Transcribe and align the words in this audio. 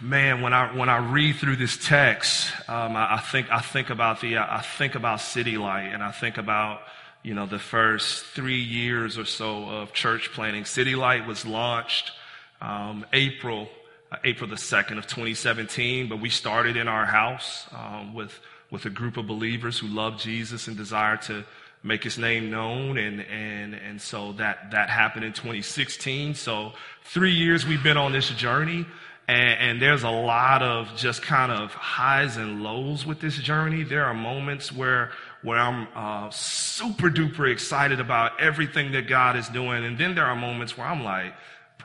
Man, 0.00 0.42
when 0.42 0.52
I 0.52 0.76
when 0.76 0.88
I 0.88 0.98
read 0.98 1.36
through 1.36 1.56
this 1.56 1.76
text, 1.76 2.52
um, 2.68 2.96
I, 2.96 3.16
I, 3.16 3.18
think 3.18 3.50
I 3.50 3.60
think 3.60 3.90
about 3.90 4.20
the 4.20 4.38
I 4.38 4.60
think 4.60 4.94
about 4.94 5.20
City 5.20 5.58
Light, 5.58 5.92
and 5.92 6.02
I 6.02 6.10
think 6.10 6.38
about 6.38 6.80
you 7.22 7.34
know 7.34 7.46
the 7.46 7.58
first 7.58 8.24
three 8.26 8.60
years 8.60 9.18
or 9.18 9.24
so 9.24 9.64
of 9.68 9.92
church 9.92 10.32
planting. 10.32 10.64
City 10.64 10.94
Light 10.94 11.26
was 11.26 11.44
launched 11.44 12.12
um, 12.60 13.04
April 13.12 13.68
uh, 14.10 14.16
April 14.24 14.48
the 14.48 14.56
second 14.56 14.98
of 14.98 15.06
2017, 15.06 16.08
but 16.08 16.20
we 16.20 16.30
started 16.30 16.76
in 16.76 16.88
our 16.88 17.04
house 17.04 17.66
um, 17.72 18.14
with 18.14 18.38
with 18.70 18.86
a 18.86 18.90
group 18.90 19.16
of 19.16 19.26
believers 19.26 19.78
who 19.78 19.86
love 19.88 20.18
Jesus 20.18 20.68
and 20.68 20.76
desire 20.76 21.16
to 21.18 21.44
make 21.82 22.02
his 22.02 22.18
name 22.18 22.50
known 22.50 22.98
and 22.98 23.20
and 23.22 23.74
and 23.74 24.00
so 24.00 24.32
that 24.32 24.70
that 24.72 24.90
happened 24.90 25.24
in 25.24 25.32
2016 25.32 26.34
so 26.34 26.72
three 27.04 27.30
years 27.30 27.64
we've 27.64 27.84
been 27.84 27.96
on 27.96 28.10
this 28.10 28.30
journey 28.30 28.84
and, 29.28 29.60
and, 29.60 29.82
there's 29.82 30.04
a 30.04 30.10
lot 30.10 30.62
of 30.62 30.96
just 30.96 31.20
kind 31.20 31.52
of 31.52 31.72
highs 31.74 32.38
and 32.38 32.62
lows 32.62 33.04
with 33.04 33.20
this 33.20 33.36
journey. 33.36 33.82
There 33.82 34.04
are 34.06 34.14
moments 34.14 34.72
where, 34.72 35.10
where 35.42 35.58
I'm 35.58 35.86
uh, 35.94 36.30
super 36.30 37.10
duper 37.10 37.52
excited 37.52 38.00
about 38.00 38.40
everything 38.40 38.92
that 38.92 39.06
God 39.06 39.36
is 39.36 39.46
doing. 39.50 39.84
And 39.84 39.98
then 39.98 40.14
there 40.14 40.24
are 40.24 40.34
moments 40.34 40.78
where 40.78 40.86
I'm 40.86 41.04
like, 41.04 41.34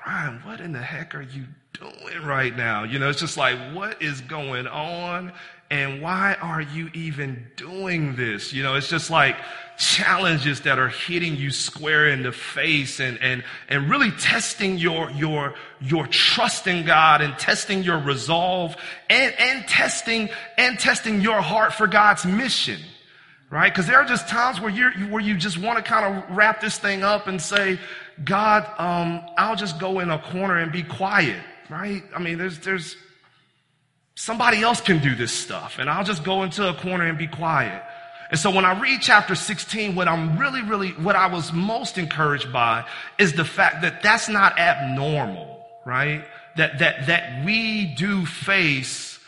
Brian, 0.03 0.39
what 0.45 0.61
in 0.61 0.71
the 0.71 0.81
heck 0.81 1.15
are 1.15 1.21
you 1.21 1.43
doing 1.73 2.23
right 2.23 2.55
now? 2.55 2.85
You 2.85 2.97
know, 2.97 3.09
it's 3.09 3.19
just 3.19 3.35
like, 3.35 3.57
what 3.75 4.01
is 4.01 4.21
going 4.21 4.65
on? 4.67 5.33
And 5.69 6.01
why 6.01 6.37
are 6.41 6.61
you 6.61 6.89
even 6.93 7.45
doing 7.57 8.15
this? 8.15 8.53
You 8.53 8.63
know, 8.63 8.75
it's 8.75 8.89
just 8.89 9.09
like, 9.09 9.35
challenges 9.77 10.61
that 10.61 10.79
are 10.79 10.89
hitting 10.89 11.35
you 11.35 11.51
square 11.51 12.07
in 12.07 12.23
the 12.23 12.31
face 12.31 12.99
and, 12.99 13.17
and, 13.21 13.43
and 13.69 13.89
really 13.89 14.11
testing 14.11 14.77
your, 14.77 15.09
your, 15.11 15.55
your 15.81 16.07
trust 16.07 16.67
in 16.67 16.85
God 16.85 17.21
and 17.21 17.37
testing 17.37 17.83
your 17.83 17.97
resolve 17.97 18.75
and, 19.09 19.33
and 19.37 19.67
testing, 19.67 20.29
and 20.57 20.79
testing 20.79 21.21
your 21.21 21.41
heart 21.41 21.73
for 21.73 21.87
God's 21.87 22.25
mission. 22.25 22.79
Right? 23.49 23.71
Because 23.71 23.85
there 23.85 23.97
are 23.97 24.05
just 24.05 24.27
times 24.27 24.59
where 24.59 24.71
you 24.71 24.89
where 25.09 25.21
you 25.21 25.37
just 25.37 25.59
want 25.59 25.77
to 25.77 25.83
kind 25.83 26.17
of 26.17 26.35
wrap 26.35 26.59
this 26.59 26.79
thing 26.79 27.03
up 27.03 27.27
and 27.27 27.39
say, 27.39 27.79
God, 28.23 28.67
um, 28.79 29.21
I'll 29.37 29.55
just 29.55 29.77
go 29.77 29.99
in 29.99 30.09
a 30.09 30.17
corner 30.17 30.57
and 30.57 30.71
be 30.71 30.81
quiet. 30.81 31.39
Right? 31.69 32.01
I 32.15 32.19
mean, 32.19 32.39
there's, 32.39 32.57
there's, 32.59 32.95
somebody 34.15 34.61
else 34.61 34.81
can 34.81 34.99
do 34.99 35.15
this 35.15 35.31
stuff 35.31 35.79
and 35.79 35.89
I'll 35.89 36.03
just 36.03 36.23
go 36.23 36.43
into 36.43 36.67
a 36.67 36.73
corner 36.73 37.05
and 37.05 37.17
be 37.17 37.27
quiet. 37.27 37.83
And 38.33 38.39
so 38.39 38.49
when 38.49 38.65
I 38.65 38.81
read 38.81 38.99
chapter 38.99 39.35
16, 39.35 39.93
what 39.93 40.07
I'm 40.07 40.39
really, 40.39 40.63
really, 40.63 40.89
what 40.93 41.15
I 41.15 41.27
was 41.27 41.53
most 41.53 41.99
encouraged 41.99 42.51
by 42.51 42.83
is 43.19 43.33
the 43.33 43.45
fact 43.45 43.83
that 43.83 44.01
that's 44.01 44.27
not 44.27 44.57
abnormal, 44.57 45.63
right? 45.85 46.25
That, 46.57 46.79
that, 46.79 47.05
that 47.05 47.45
we 47.45 47.93
do 47.93 48.25
face 48.25 49.19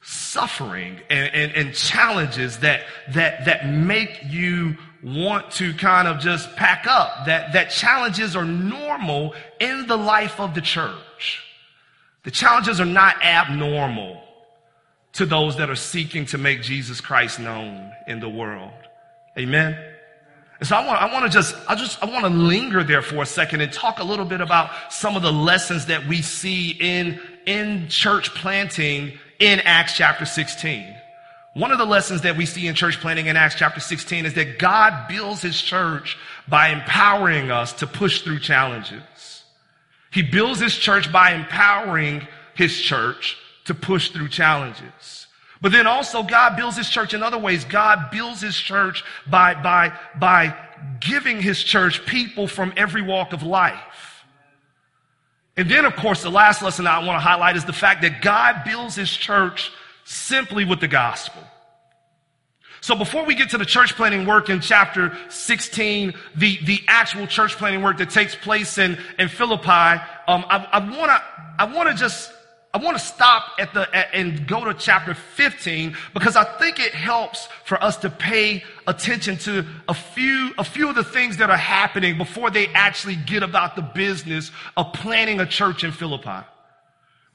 suffering 0.00 1.00
and, 1.10 1.34
and, 1.34 1.52
and 1.56 1.74
challenges 1.74 2.58
that, 2.58 2.84
that, 3.08 3.46
that 3.46 3.68
make 3.68 4.20
you 4.28 4.76
want 5.02 5.50
to 5.54 5.74
kind 5.74 6.06
of 6.06 6.20
just 6.20 6.54
pack 6.54 6.86
up, 6.86 7.26
that, 7.26 7.54
that 7.54 7.70
challenges 7.70 8.36
are 8.36 8.44
normal 8.44 9.34
in 9.58 9.88
the 9.88 9.96
life 9.96 10.38
of 10.38 10.54
the 10.54 10.60
church. 10.60 11.42
The 12.22 12.30
challenges 12.30 12.80
are 12.80 12.86
not 12.86 13.20
abnormal 13.24 14.22
to 15.12 15.26
those 15.26 15.56
that 15.56 15.68
are 15.68 15.76
seeking 15.76 16.26
to 16.26 16.38
make 16.38 16.62
Jesus 16.62 17.00
Christ 17.00 17.38
known 17.38 17.92
in 18.06 18.20
the 18.20 18.28
world. 18.28 18.72
Amen. 19.38 19.78
And 20.58 20.68
so 20.68 20.76
I 20.76 20.86
want, 20.86 21.02
I 21.02 21.12
want 21.12 21.24
to 21.24 21.30
just, 21.30 21.56
I 21.68 21.74
just, 21.74 22.02
I 22.02 22.06
want 22.06 22.24
to 22.24 22.30
linger 22.30 22.84
there 22.84 23.02
for 23.02 23.22
a 23.22 23.26
second 23.26 23.62
and 23.62 23.72
talk 23.72 23.98
a 23.98 24.04
little 24.04 24.24
bit 24.24 24.40
about 24.40 24.70
some 24.92 25.16
of 25.16 25.22
the 25.22 25.32
lessons 25.32 25.86
that 25.86 26.06
we 26.06 26.22
see 26.22 26.70
in, 26.70 27.20
in 27.46 27.88
church 27.88 28.32
planting 28.34 29.18
in 29.38 29.60
Acts 29.60 29.96
chapter 29.96 30.24
16. 30.24 30.94
One 31.54 31.72
of 31.72 31.78
the 31.78 31.84
lessons 31.84 32.22
that 32.22 32.36
we 32.36 32.46
see 32.46 32.66
in 32.66 32.74
church 32.74 33.00
planting 33.00 33.26
in 33.26 33.36
Acts 33.36 33.56
chapter 33.56 33.80
16 33.80 34.24
is 34.24 34.34
that 34.34 34.58
God 34.58 35.08
builds 35.08 35.42
his 35.42 35.60
church 35.60 36.16
by 36.48 36.68
empowering 36.68 37.50
us 37.50 37.72
to 37.74 37.86
push 37.86 38.22
through 38.22 38.38
challenges. 38.38 39.42
He 40.12 40.22
builds 40.22 40.60
his 40.60 40.76
church 40.76 41.12
by 41.12 41.32
empowering 41.32 42.26
his 42.54 42.80
church 42.80 43.36
to 43.64 43.74
push 43.74 44.10
through 44.10 44.28
challenges. 44.28 45.26
But 45.60 45.72
then 45.72 45.86
also 45.86 46.22
God 46.22 46.56
builds 46.56 46.76
his 46.76 46.88
church 46.88 47.14
in 47.14 47.22
other 47.22 47.38
ways. 47.38 47.64
God 47.64 48.10
builds 48.10 48.40
his 48.40 48.56
church 48.56 49.04
by, 49.28 49.54
by, 49.54 49.96
by 50.18 50.56
giving 51.00 51.40
his 51.40 51.62
church 51.62 52.04
people 52.04 52.48
from 52.48 52.72
every 52.76 53.02
walk 53.02 53.32
of 53.32 53.44
life. 53.44 54.24
And 55.56 55.70
then, 55.70 55.84
of 55.84 55.94
course, 55.96 56.22
the 56.22 56.30
last 56.30 56.62
lesson 56.62 56.86
I 56.86 56.98
want 56.98 57.16
to 57.16 57.20
highlight 57.20 57.56
is 57.56 57.64
the 57.64 57.72
fact 57.72 58.02
that 58.02 58.22
God 58.22 58.64
builds 58.64 58.96
his 58.96 59.10
church 59.10 59.70
simply 60.04 60.64
with 60.64 60.80
the 60.80 60.88
gospel. 60.88 61.42
So 62.80 62.96
before 62.96 63.24
we 63.24 63.36
get 63.36 63.50
to 63.50 63.58
the 63.58 63.64
church 63.64 63.94
planting 63.94 64.26
work 64.26 64.50
in 64.50 64.60
chapter 64.60 65.16
16, 65.28 66.14
the, 66.34 66.58
the 66.64 66.80
actual 66.88 67.28
church 67.28 67.56
planting 67.56 67.82
work 67.82 67.98
that 67.98 68.10
takes 68.10 68.34
place 68.34 68.76
in, 68.76 68.98
in 69.20 69.28
Philippi, 69.28 70.02
um, 70.26 70.44
I, 70.48 70.66
I 70.72 70.78
want 70.80 71.12
to 71.12 71.22
I 71.58 71.72
want 71.72 71.90
to 71.90 71.94
just 71.94 72.32
I 72.74 72.78
want 72.78 72.96
to 72.96 73.04
stop 73.04 73.52
at 73.58 73.74
the 73.74 73.94
at, 73.94 74.14
and 74.14 74.46
go 74.46 74.64
to 74.64 74.72
chapter 74.72 75.12
15 75.12 75.94
because 76.14 76.36
I 76.36 76.44
think 76.58 76.80
it 76.80 76.94
helps 76.94 77.46
for 77.64 77.82
us 77.82 77.98
to 77.98 78.08
pay 78.08 78.64
attention 78.86 79.36
to 79.38 79.66
a 79.88 79.94
few 79.94 80.52
a 80.56 80.64
few 80.64 80.88
of 80.88 80.94
the 80.94 81.04
things 81.04 81.36
that 81.36 81.50
are 81.50 81.56
happening 81.56 82.16
before 82.16 82.50
they 82.50 82.68
actually 82.68 83.16
get 83.16 83.42
about 83.42 83.76
the 83.76 83.82
business 83.82 84.50
of 84.76 84.92
planting 84.94 85.38
a 85.40 85.46
church 85.46 85.84
in 85.84 85.92
Philippi. 85.92 86.46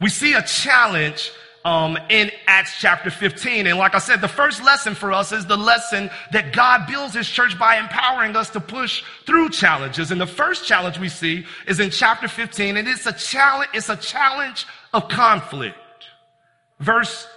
We 0.02 0.10
see 0.10 0.34
a 0.34 0.42
challenge 0.42 1.32
um, 1.68 1.98
in 2.10 2.32
Acts 2.48 2.80
chapter 2.80 3.10
15. 3.10 3.68
And 3.68 3.78
like 3.78 3.94
I 3.94 4.00
said, 4.00 4.22
the 4.22 4.28
first 4.30 4.64
lesson 4.64 4.96
for 4.96 5.12
us 5.12 5.34
is 5.34 5.46
the 5.46 5.58
lesson 5.58 6.10
that 6.32 6.54
God 6.54 6.88
builds 6.88 7.14
his 7.14 7.28
church 7.28 7.60
by 7.60 7.78
empowering 7.78 8.36
us 8.38 8.50
to 8.52 8.62
push 8.62 9.04
through 9.26 9.50
challenges. 9.50 10.10
And 10.10 10.22
the 10.22 10.28
first 10.28 10.66
challenge 10.66 10.98
we 10.98 11.10
see 11.10 11.46
is 11.68 11.82
in 11.82 11.90
chapter 11.90 12.30
15, 12.30 12.78
and 12.78 12.88
it's 12.88 13.06
a 13.06 13.12
challenge, 13.12 13.70
it's 13.74 13.90
a 13.90 13.98
challenge 13.98 14.66
of 14.98 15.08
conflict. 15.10 15.78
Verse 16.80 17.28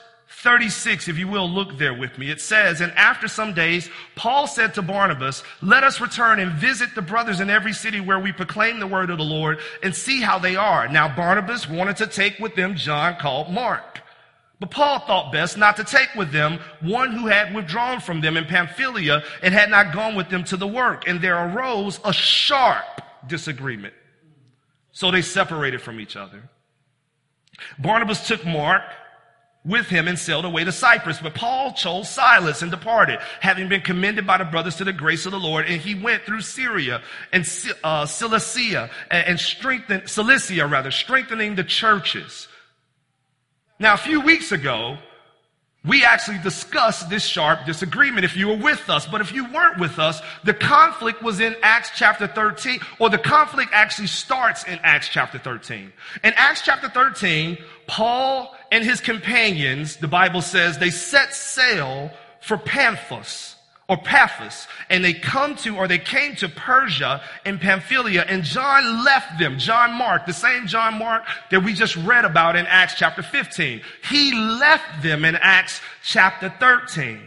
36, 0.43 1.09
if 1.09 1.19
you 1.19 1.29
will, 1.29 1.49
look 1.49 1.77
there 1.77 1.93
with 1.93 2.17
me. 2.17 2.31
It 2.31 2.41
says, 2.41 2.81
And 2.81 2.93
after 2.93 3.29
some 3.29 3.53
days, 3.53 3.91
Paul 4.17 4.47
said 4.47 4.75
to 4.75 4.83
Barnabas, 4.83 5.43
Let 5.61 5.85
us 5.85 6.01
return 6.01 6.41
and 6.41 6.53
visit 6.53 6.95
the 6.95 7.03
brothers 7.03 7.41
in 7.41 7.51
every 7.51 7.75
city 7.75 8.01
where 8.01 8.19
we 8.19 8.33
proclaim 8.33 8.81
the 8.81 8.87
word 8.87 9.11
of 9.11 9.19
the 9.19 9.25
Lord 9.25 9.61
and 9.83 9.95
see 9.95 10.23
how 10.23 10.39
they 10.39 10.57
are. 10.57 10.89
Now 10.89 11.15
Barnabas 11.15 11.69
wanted 11.69 11.99
to 11.99 12.07
take 12.07 12.39
with 12.39 12.55
them 12.55 12.75
John 12.77 13.17
called 13.21 13.53
Mark. 13.53 14.01
But 14.59 14.71
Paul 14.71 15.01
thought 15.01 15.33
best 15.33 15.59
not 15.59 15.77
to 15.77 15.85
take 15.85 16.15
with 16.15 16.33
them 16.33 16.61
one 16.81 17.13
who 17.13 17.27
had 17.27 17.55
withdrawn 17.55 18.01
from 18.01 18.23
them 18.23 18.39
in 18.39 18.45
Pamphylia 18.45 19.23
and 19.43 19.53
had 19.53 19.71
not 19.71 19.93
gone 19.93 20.15
with 20.15 20.31
them 20.31 20.45
to 20.45 20.57
the 20.57 20.67
work. 20.67 21.07
And 21.07 21.21
there 21.21 21.37
arose 21.37 22.01
a 22.05 22.13
sharp 22.13 23.03
disagreement. 23.27 23.95
So 24.93 25.11
they 25.11 25.23
separated 25.23 25.83
from 25.83 26.01
each 26.01 26.17
other. 26.17 26.49
Barnabas 27.79 28.27
took 28.27 28.45
Mark 28.45 28.83
with 29.65 29.89
him 29.89 30.09
and 30.09 30.19
sailed 30.19 30.45
away 30.45 30.65
to 30.65 30.73
Cyprus. 30.73 31.21
But 31.21 31.35
Paul 31.35 31.73
chose 31.73 32.09
Silas 32.09 32.63
and 32.63 32.71
departed, 32.71 33.19
having 33.41 33.69
been 33.69 33.83
commended 33.83 34.27
by 34.27 34.39
the 34.39 34.45
brothers 34.45 34.77
to 34.77 34.85
the 34.85 34.93
grace 34.93 35.27
of 35.27 35.33
the 35.33 35.39
Lord. 35.39 35.67
And 35.67 35.81
he 35.81 35.95
went 35.95 36.23
through 36.23 36.41
Syria 36.41 37.03
and 37.33 37.47
uh, 37.85 38.07
Cilicia 38.07 38.91
and, 39.11 39.27
and 39.29 39.41
strengthened, 39.41 40.09
Cilicia 40.09 40.67
rather, 40.67 40.91
strengthening 40.91 41.55
the 41.55 41.65
churches. 41.65 42.49
Now, 43.79 43.95
a 43.95 43.99
few 43.99 44.21
weeks 44.21 44.53
ago, 44.53 44.99
we 45.85 46.05
actually 46.05 46.39
discussed 46.39 47.09
this 47.09 47.25
sharp 47.25 47.65
disagreement 47.65 48.25
if 48.25 48.37
you 48.37 48.49
were 48.49 48.57
with 48.57 48.91
us. 48.91 49.07
But 49.07 49.23
if 49.23 49.33
you 49.33 49.51
weren't 49.51 49.79
with 49.79 49.99
us, 49.99 50.21
the 50.45 50.53
conflict 50.53 51.23
was 51.23 51.41
in 51.41 51.57
Acts 51.63 51.91
chapter 51.95 52.27
13, 52.27 52.81
or 52.99 53.09
the 53.09 53.19
conflict 53.19 53.71
actually 53.73 54.09
starts 54.09 54.65
in 54.65 54.79
Acts 54.83 55.09
chapter 55.09 55.39
13. 55.39 55.91
In 56.23 56.33
Acts 56.37 56.63
chapter 56.63 56.91
13, 56.91 57.57
Paul 57.87 58.55
and 58.71 58.85
his 58.85 59.01
companions, 59.01 59.97
the 59.97 60.09
Bible 60.09 60.43
says, 60.43 60.77
they 60.77 60.91
set 60.91 61.35
sail 61.35 62.11
for 62.41 62.59
Pamphos 62.59 63.55
or 63.91 63.97
Paphos, 63.97 64.69
and 64.89 65.05
they 65.05 65.13
come 65.13 65.57
to, 65.57 65.77
or 65.77 65.89
they 65.89 65.99
came 65.99 66.37
to 66.37 66.49
Persia 66.49 67.21
and 67.45 67.61
Pamphylia, 67.61 68.23
and 68.23 68.45
John 68.45 69.05
left 69.05 69.41
them, 69.41 69.59
John 69.59 69.95
Mark, 69.95 70.27
the 70.27 70.33
same 70.33 70.69
John 70.69 70.97
Mark 70.97 71.25
that 71.51 71.65
we 71.65 71.73
just 71.73 71.97
read 71.97 72.25
about 72.25 72.55
in 72.55 72.67
Acts 72.69 72.95
chapter 72.95 73.21
15. 73.21 73.83
He 74.09 74.33
left 74.33 75.03
them 75.03 75.25
in 75.25 75.35
Acts 75.35 75.81
chapter 76.05 76.55
13. 76.61 77.21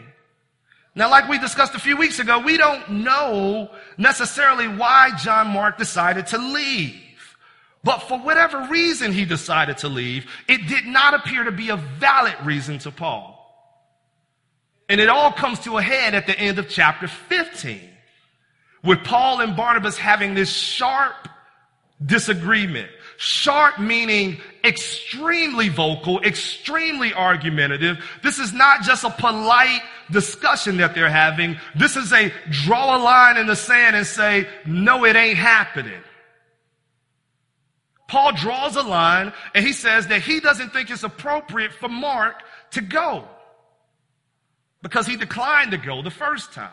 Now, 0.95 1.09
like 1.09 1.27
we 1.27 1.37
discussed 1.37 1.75
a 1.75 1.79
few 1.79 1.97
weeks 1.97 2.19
ago, 2.19 2.39
we 2.39 2.55
don't 2.55 2.89
know 2.89 3.69
necessarily 3.97 4.69
why 4.69 5.11
John 5.17 5.47
Mark 5.49 5.77
decided 5.77 6.27
to 6.27 6.37
leave. 6.37 6.95
But 7.83 8.03
for 8.03 8.17
whatever 8.19 8.69
reason 8.69 9.11
he 9.11 9.25
decided 9.25 9.79
to 9.79 9.89
leave, 9.89 10.31
it 10.47 10.65
did 10.69 10.85
not 10.85 11.13
appear 11.13 11.43
to 11.43 11.51
be 11.51 11.67
a 11.67 11.75
valid 11.75 12.35
reason 12.45 12.79
to 12.79 12.91
Paul. 12.91 13.32
And 14.89 14.99
it 14.99 15.09
all 15.09 15.31
comes 15.31 15.59
to 15.59 15.77
a 15.77 15.81
head 15.81 16.13
at 16.13 16.27
the 16.27 16.37
end 16.37 16.59
of 16.59 16.69
chapter 16.69 17.07
15 17.07 17.79
with 18.83 19.03
Paul 19.03 19.41
and 19.41 19.55
Barnabas 19.55 19.97
having 19.97 20.33
this 20.33 20.51
sharp 20.51 21.29
disagreement, 22.05 22.89
Sharp 23.17 23.79
meaning 23.79 24.41
extremely 24.63 25.69
vocal, 25.69 26.21
extremely 26.23 27.13
argumentative. 27.13 28.03
This 28.21 28.39
is 28.39 28.51
not 28.53 28.81
just 28.81 29.03
a 29.03 29.09
polite 29.09 29.81
discussion 30.11 30.77
that 30.77 30.93
they're 30.95 31.09
having. 31.09 31.57
This 31.75 31.95
is 31.95 32.11
a 32.11 32.33
draw 32.49 32.97
a 32.97 32.99
line 33.01 33.37
in 33.37 33.47
the 33.47 33.55
sand 33.55 33.95
and 33.95 34.05
say, 34.05 34.47
no, 34.65 35.05
it 35.05 35.15
ain't 35.15 35.37
happening. 35.37 36.01
Paul 38.07 38.33
draws 38.33 38.75
a 38.75 38.83
line 38.83 39.31
and 39.55 39.65
he 39.65 39.73
says 39.73 40.07
that 40.07 40.21
he 40.21 40.39
doesn't 40.39 40.73
think 40.73 40.89
it's 40.89 41.03
appropriate 41.03 41.71
for 41.73 41.87
Mark 41.89 42.43
to 42.71 42.81
go 42.81 43.27
because 44.83 45.07
he 45.07 45.15
declined 45.15 45.71
to 45.71 45.77
go 45.77 46.03
the 46.03 46.11
first 46.11 46.53
time. 46.53 46.69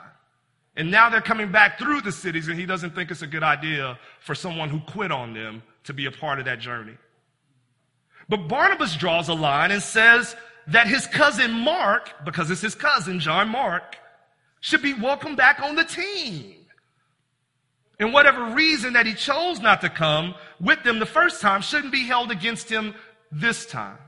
And 0.77 0.91
now 0.91 1.09
they're 1.09 1.23
coming 1.23 1.51
back 1.51 1.79
through 1.79 2.03
the 2.03 2.13
cities 2.13 2.49
and 2.49 2.59
he 2.59 2.67
doesn't 2.67 2.95
think 2.95 3.11
it's 3.11 3.23
a 3.23 3.27
good 3.27 3.43
idea 3.43 3.99
for 4.21 4.35
someone 4.35 4.69
who 4.69 4.81
quit 4.81 5.11
on 5.11 5.33
them 5.33 5.63
to 5.85 5.95
be 5.95 6.05
a 6.05 6.11
part 6.11 6.39
of 6.39 6.45
that 6.45 6.59
journey. 6.59 6.97
But 8.29 8.49
Barnabas 8.49 8.97
draws 8.97 9.29
a 9.29 9.35
line 9.35 9.71
and 9.71 9.83
says 9.83 10.37
that 10.69 10.87
his 10.87 11.07
cousin 11.07 11.53
Mark, 11.53 12.13
because 12.25 12.51
it's 12.51 12.61
his 12.61 12.75
cousin, 12.75 13.19
John 13.19 13.49
Mark, 13.49 13.97
should 14.61 14.83
be 14.83 14.95
welcomed 14.95 15.37
back 15.37 15.61
on 15.61 15.75
the 15.75 15.85
team. 15.85 16.55
And 17.99 18.13
whatever 18.13 18.55
reason 18.55 18.95
that 18.95 19.07
he 19.07 19.15
chose 19.15 19.61
not 19.61 19.81
to 19.83 19.89
come 19.89 20.35
with 20.61 20.83
them 20.83 20.99
the 20.99 21.07
first 21.07 21.41
time 21.41 21.63
shouldn't 21.63 21.93
be 21.93 22.05
held 22.05 22.31
against 22.31 22.71
him 22.71 22.95
this 23.31 23.67
time. 23.67 23.99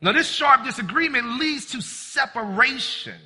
Now, 0.00 0.12
this 0.12 0.28
sharp 0.28 0.64
disagreement 0.64 1.38
leads 1.38 1.66
to 1.72 1.80
separation 1.80 3.18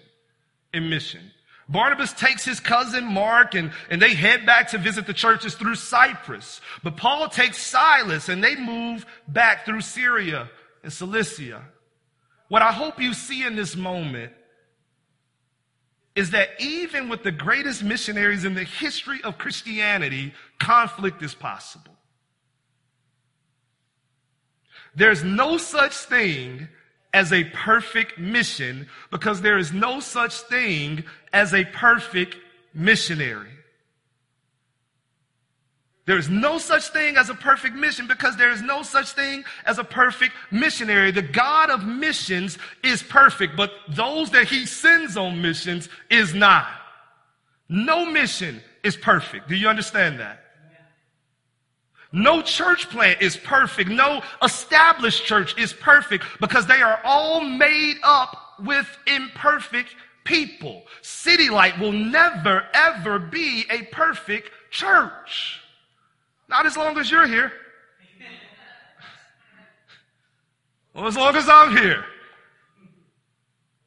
in 0.73 0.89
mission. 0.89 1.31
Barnabas 1.69 2.13
takes 2.13 2.45
his 2.45 2.59
cousin 2.59 3.05
Mark 3.05 3.55
and, 3.55 3.71
and 3.91 4.03
they 4.03 4.15
head 4.15 4.45
back 4.45 4.69
to 4.69 4.79
visit 4.79 5.07
the 5.07 5.15
churches 5.15 5.55
through 5.55 5.77
Cyprus. 5.77 6.61
But 6.83 6.97
Paul 6.97 7.29
takes 7.29 7.59
Silas 7.59 8.29
and 8.29 8.43
they 8.43 8.57
move 8.57 9.07
back 9.29 9.65
through 9.65 9.83
Syria 9.83 10.51
and 10.83 10.93
Cilicia. 10.93 11.63
What 12.49 12.63
I 12.63 12.73
hope 12.73 13.01
you 13.01 13.15
see 13.15 13.45
in 13.45 13.55
this 13.55 13.77
moment 13.77 14.33
is 16.17 16.33
that 16.33 16.49
even 16.59 17.09
with 17.09 17.23
the 17.23 17.31
greatest 17.31 17.85
missionaries 17.85 18.45
in 18.45 18.55
the 18.55 18.65
history 18.65 19.23
of 19.23 19.39
Christianity, 19.39 20.35
conflict 20.59 21.23
is 21.23 21.35
possible. 21.35 21.95
There's 24.95 25.23
no 25.23 25.57
such 25.57 25.95
thing 25.95 26.69
as 27.13 27.33
a 27.33 27.45
perfect 27.45 28.19
mission 28.19 28.89
because 29.11 29.41
there 29.41 29.59
is 29.59 29.73
no 29.73 30.01
such 30.01 30.35
thing 30.43 31.05
as 31.33 31.55
a 31.55 31.65
perfect 31.65 32.37
missionary. 32.75 33.51
There 36.07 36.19
is 36.19 36.29
no 36.29 36.59
such 36.59 36.89
thing 36.89 37.17
as 37.17 37.31
a 37.31 37.35
perfect 37.35 37.77
mission 37.77 38.09
because 38.09 38.37
there 38.37 38.51
is 38.51 38.63
no 38.63 38.83
such 38.83 39.13
thing 39.13 39.45
as 39.65 39.79
a 39.79 39.85
perfect 39.85 40.33
missionary. 40.51 41.13
The 41.13 41.23
God 41.23 41.71
of 41.71 41.85
missions 41.85 42.59
is 42.83 43.03
perfect, 43.03 43.57
but 43.57 43.71
those 43.89 44.31
that 44.31 44.49
he 44.49 44.67
sends 44.67 45.17
on 45.17 45.41
missions 45.41 45.89
is 46.11 46.35
not. 46.35 46.67
No 47.69 48.05
mission 48.05 48.61
is 48.83 48.97
perfect. 48.97 49.49
Do 49.49 49.55
you 49.55 49.69
understand 49.69 50.19
that? 50.19 50.50
No 52.13 52.43
church 52.43 52.89
plant 52.91 53.23
is 53.23 53.37
perfect. 53.37 53.89
No 53.89 54.23
established 54.43 55.25
church 55.25 55.57
is 55.59 55.73
perfect 55.73 56.25
because 56.41 56.67
they 56.67 56.83
are 56.83 57.01
all 57.05 57.41
made 57.41 57.97
up 58.03 58.37
with 58.59 58.87
imperfect 59.07 59.95
people. 60.25 60.83
City 61.03 61.51
Light 61.51 61.79
will 61.79 61.93
never 61.93 62.67
ever 62.75 63.19
be 63.19 63.65
a 63.71 63.83
perfect 63.85 64.51
church. 64.71 65.61
Not 66.49 66.67
as 66.67 66.77
long 66.77 66.99
as 66.99 67.11
you're 67.11 67.27
here. 67.27 67.53
Well, 70.93 71.07
as 71.07 71.17
long 71.17 71.37
as 71.37 71.49
I'm 71.49 71.77
here. 71.77 72.05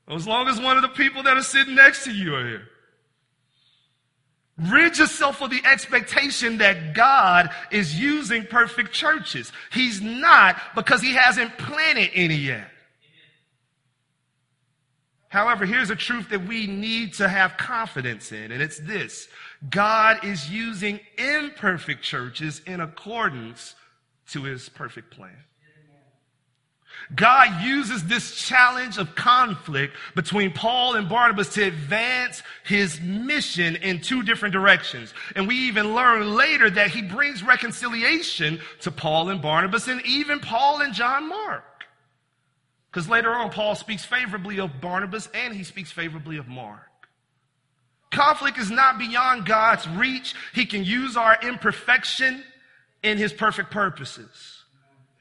Well, 0.08 0.16
As 0.16 0.26
long 0.26 0.48
as 0.48 0.60
one 0.62 0.78
of 0.78 0.84
the 0.84 0.88
people 0.88 1.22
that 1.24 1.36
are 1.36 1.44
sitting 1.44 1.76
next 1.76 2.06
to 2.06 2.14
you 2.14 2.34
are 2.34 2.48
here. 2.48 2.70
Rid 4.58 5.00
yourself 5.00 5.42
of 5.42 5.50
the 5.50 5.66
expectation 5.66 6.60
that 6.60 6.94
God 6.94 7.50
is 7.72 8.00
using 8.00 8.46
perfect 8.46 8.92
churches. 8.94 9.52
He's 9.72 10.00
not 10.00 10.58
because 10.76 11.02
he 11.02 11.14
hasn't 11.14 11.58
planted 11.58 12.12
any 12.14 12.36
yet. 12.36 12.70
However, 15.30 15.66
here's 15.66 15.90
a 15.90 15.96
truth 15.96 16.30
that 16.30 16.48
we 16.48 16.68
need 16.68 17.14
to 17.16 17.28
have 17.28 17.58
confidence 17.58 18.32
in, 18.32 18.52
and 18.52 18.62
it's 18.62 18.78
this. 18.78 19.28
God 19.68 20.24
is 20.24 20.48
using 20.52 21.00
imperfect 21.18 22.04
churches 22.04 22.62
in 22.68 22.80
accordance 22.80 23.74
to 24.28 24.44
his 24.44 24.70
perfect 24.70 25.10
plan. 25.10 25.36
God 27.16 27.64
uses 27.64 28.06
this 28.06 28.36
challenge 28.36 28.98
of 28.98 29.16
conflict 29.16 29.96
between 30.16 30.52
Paul 30.52 30.96
and 30.96 31.08
Barnabas 31.10 31.54
to 31.56 31.64
advance 31.64 32.44
his 32.64 33.00
mission 33.02 33.76
in 33.78 34.02
two 34.02 34.24
different 34.24 34.54
directions. 34.54 35.14
And 35.36 35.48
we 35.48 35.56
even 35.68 35.94
learn 35.94 36.36
later 36.36 36.70
that 36.70 36.90
he 36.92 37.02
brings 37.02 37.44
reconciliation 37.44 38.60
to 38.82 38.92
Paul 38.92 39.30
and 39.30 39.42
Barnabas 39.42 39.88
and 39.88 40.06
even 40.06 40.40
Paul 40.40 40.82
and 40.82 40.94
John 40.94 41.30
Mark. 41.30 41.64
Because 42.92 43.10
later 43.10 43.32
on, 43.32 43.50
Paul 43.50 43.76
speaks 43.76 44.06
favorably 44.06 44.60
of 44.60 44.80
Barnabas 44.80 45.28
and 45.34 45.54
he 45.54 45.64
speaks 45.64 45.92
favorably 45.92 46.38
of 46.38 46.48
Mark. 46.48 46.90
Conflict 48.12 48.60
is 48.60 48.70
not 48.70 49.00
beyond 49.00 49.46
God's 49.46 49.88
reach. 49.90 50.36
He 50.54 50.68
can 50.68 50.84
use 50.84 51.18
our 51.18 51.38
imperfection 51.42 52.44
in 53.02 53.18
his 53.18 53.34
perfect 53.34 53.72
purposes. 53.72 54.63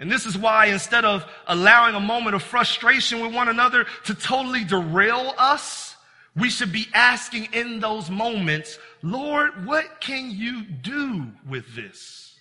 And 0.03 0.11
this 0.11 0.27
is 0.27 0.37
why 0.37 0.67
instead 0.67 1.05
of 1.05 1.25
allowing 1.47 1.95
a 1.95 2.01
moment 2.01 2.35
of 2.35 2.43
frustration 2.43 3.21
with 3.21 3.33
one 3.33 3.47
another 3.47 3.87
to 4.07 4.15
totally 4.17 4.65
derail 4.65 5.33
us, 5.39 5.95
we 6.35 6.51
should 6.51 6.73
be 6.73 6.89
asking 6.93 7.51
in 7.53 7.79
those 7.79 8.11
moments, 8.11 8.81
Lord, 9.05 9.65
what 9.65 10.01
can 10.01 10.33
you 10.33 10.63
do 10.65 11.29
with 11.49 11.77
this? 11.77 12.35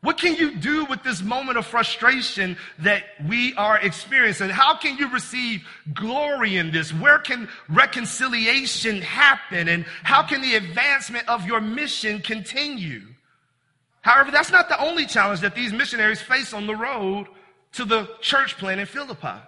What 0.00 0.18
can 0.18 0.36
you 0.36 0.54
do 0.58 0.84
with 0.84 1.02
this 1.02 1.20
moment 1.20 1.58
of 1.58 1.66
frustration 1.66 2.56
that 2.78 3.02
we 3.26 3.56
are 3.56 3.78
experiencing? 3.78 4.50
How 4.50 4.76
can 4.76 4.98
you 4.98 5.10
receive 5.10 5.66
glory 5.94 6.58
in 6.58 6.70
this? 6.70 6.94
Where 6.94 7.18
can 7.18 7.48
reconciliation 7.68 9.02
happen? 9.02 9.66
And 9.66 9.84
how 10.04 10.22
can 10.22 10.42
the 10.42 10.54
advancement 10.54 11.28
of 11.28 11.44
your 11.44 11.60
mission 11.60 12.20
continue? 12.20 13.02
However, 14.08 14.30
that's 14.30 14.50
not 14.50 14.70
the 14.70 14.82
only 14.82 15.04
challenge 15.04 15.40
that 15.40 15.54
these 15.54 15.70
missionaries 15.70 16.22
face 16.22 16.54
on 16.54 16.66
the 16.66 16.74
road 16.74 17.26
to 17.72 17.84
the 17.84 18.08
church 18.22 18.56
plant 18.56 18.80
in 18.80 18.86
Philippi. 18.86 19.38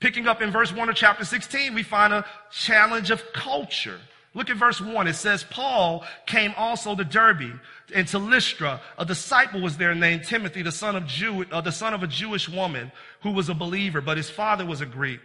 Picking 0.00 0.26
up 0.26 0.42
in 0.42 0.50
verse 0.50 0.72
1 0.72 0.88
of 0.88 0.96
chapter 0.96 1.24
16, 1.24 1.72
we 1.72 1.84
find 1.84 2.12
a 2.12 2.24
challenge 2.50 3.12
of 3.12 3.22
culture. 3.32 4.00
Look 4.34 4.50
at 4.50 4.56
verse 4.56 4.80
1. 4.80 5.06
It 5.06 5.14
says, 5.14 5.44
Paul 5.44 6.04
came 6.26 6.52
also 6.56 6.96
to 6.96 7.04
Derbe 7.04 7.60
and 7.94 8.08
to 8.08 8.18
Lystra. 8.18 8.80
A 8.98 9.04
disciple 9.04 9.60
was 9.60 9.76
there 9.76 9.94
named 9.94 10.24
Timothy, 10.24 10.62
the 10.62 10.72
son 10.72 10.96
of 10.96 11.06
Jew, 11.06 11.46
uh, 11.52 11.60
the 11.60 11.70
son 11.70 11.94
of 11.94 12.02
a 12.02 12.08
Jewish 12.08 12.48
woman 12.48 12.90
who 13.20 13.30
was 13.30 13.48
a 13.48 13.54
believer, 13.54 14.00
but 14.00 14.16
his 14.16 14.28
father 14.28 14.66
was 14.66 14.80
a 14.80 14.86
Greek. 14.86 15.20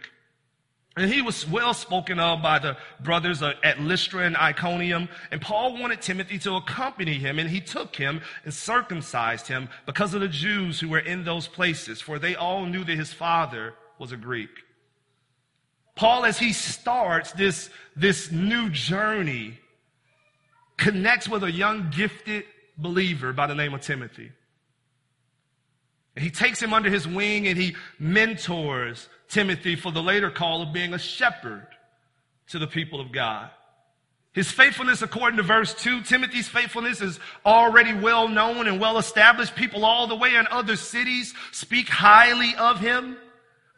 And 0.96 1.10
he 1.10 1.22
was 1.22 1.48
well 1.48 1.72
spoken 1.72 2.18
of 2.18 2.42
by 2.42 2.58
the 2.58 2.76
brothers 3.00 3.42
at 3.42 3.80
Lystra 3.80 4.24
and 4.26 4.36
Iconium. 4.36 5.08
And 5.30 5.40
Paul 5.40 5.78
wanted 5.78 6.02
Timothy 6.02 6.38
to 6.40 6.56
accompany 6.56 7.14
him, 7.14 7.38
and 7.38 7.48
he 7.48 7.60
took 7.60 7.96
him 7.96 8.20
and 8.44 8.52
circumcised 8.52 9.46
him 9.46 9.70
because 9.86 10.12
of 10.12 10.20
the 10.20 10.28
Jews 10.28 10.80
who 10.80 10.90
were 10.90 10.98
in 10.98 11.24
those 11.24 11.48
places, 11.48 12.00
for 12.02 12.18
they 12.18 12.34
all 12.34 12.66
knew 12.66 12.84
that 12.84 12.96
his 12.96 13.12
father 13.12 13.74
was 13.98 14.12
a 14.12 14.18
Greek. 14.18 14.50
Paul, 15.94 16.26
as 16.26 16.38
he 16.38 16.52
starts 16.52 17.32
this, 17.32 17.70
this 17.96 18.30
new 18.30 18.68
journey, 18.68 19.58
connects 20.76 21.28
with 21.28 21.42
a 21.42 21.50
young, 21.50 21.90
gifted 21.90 22.44
believer 22.76 23.32
by 23.32 23.46
the 23.46 23.54
name 23.54 23.72
of 23.72 23.80
Timothy. 23.80 24.32
And 26.16 26.22
he 26.24 26.30
takes 26.30 26.60
him 26.60 26.74
under 26.74 26.90
his 26.90 27.08
wing 27.08 27.46
and 27.46 27.56
he 27.56 27.76
mentors 27.98 29.08
Timothy 29.32 29.76
for 29.76 29.90
the 29.90 30.02
later 30.02 30.30
call 30.30 30.60
of 30.60 30.74
being 30.74 30.92
a 30.92 30.98
shepherd 30.98 31.66
to 32.48 32.58
the 32.58 32.66
people 32.66 33.00
of 33.00 33.12
God. 33.12 33.50
His 34.32 34.50
faithfulness, 34.50 35.00
according 35.00 35.38
to 35.38 35.42
verse 35.42 35.74
2, 35.74 36.02
Timothy's 36.02 36.48
faithfulness 36.48 37.00
is 37.00 37.18
already 37.44 37.94
well 37.94 38.28
known 38.28 38.66
and 38.66 38.78
well 38.78 38.98
established. 38.98 39.56
People 39.56 39.86
all 39.86 40.06
the 40.06 40.16
way 40.16 40.34
in 40.34 40.46
other 40.50 40.76
cities 40.76 41.32
speak 41.50 41.88
highly 41.88 42.54
of 42.56 42.78
him. 42.78 43.16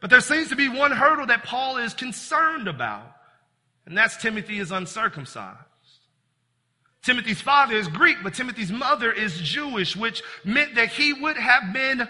But 0.01 0.11
there 0.11 0.21
seems 0.21 0.49
to 0.49 0.57
be 0.57 0.69
one 0.69 0.91
hurdle 0.91 1.27
that 1.27 1.45
Paul 1.45 1.77
is 1.79 1.95
concerned 1.95 2.67
about, 2.69 3.17
and 3.87 3.97
that's 3.97 4.17
Timothy 4.17 4.59
is 4.59 4.73
uncircumcised. 4.73 5.59
Timothy's 7.03 7.41
father 7.41 7.77
is 7.77 7.87
Greek, 7.87 8.19
but 8.23 8.35
Timothy's 8.35 8.73
mother 8.73 9.13
is 9.13 9.41
Jewish, 9.41 9.95
which 9.95 10.23
meant 10.45 10.75
that 10.75 10.89
he 10.89 11.13
would 11.13 11.37
have 11.37 11.73
been 11.73 12.09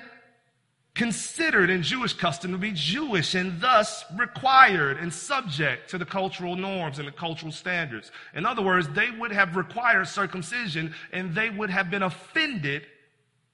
considered 0.94 1.70
in 1.70 1.82
Jewish 1.82 2.12
custom 2.12 2.52
to 2.52 2.58
be 2.58 2.70
Jewish 2.72 3.34
and 3.34 3.60
thus 3.60 4.04
required 4.16 4.98
and 4.98 5.12
subject 5.12 5.90
to 5.90 5.98
the 5.98 6.04
cultural 6.04 6.54
norms 6.54 6.98
and 7.00 7.08
the 7.08 7.12
cultural 7.12 7.50
standards. 7.50 8.12
In 8.34 8.46
other 8.46 8.62
words, 8.62 8.88
they 8.88 9.10
would 9.10 9.32
have 9.32 9.56
required 9.56 10.06
circumcision 10.06 10.94
and 11.12 11.34
they 11.34 11.50
would 11.50 11.70
have 11.70 11.90
been 11.90 12.04
offended 12.04 12.86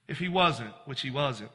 if 0.07 0.19
he 0.19 0.27
wasn't, 0.27 0.71
which 0.85 1.01
he 1.01 1.09
wasn't. 1.09 1.49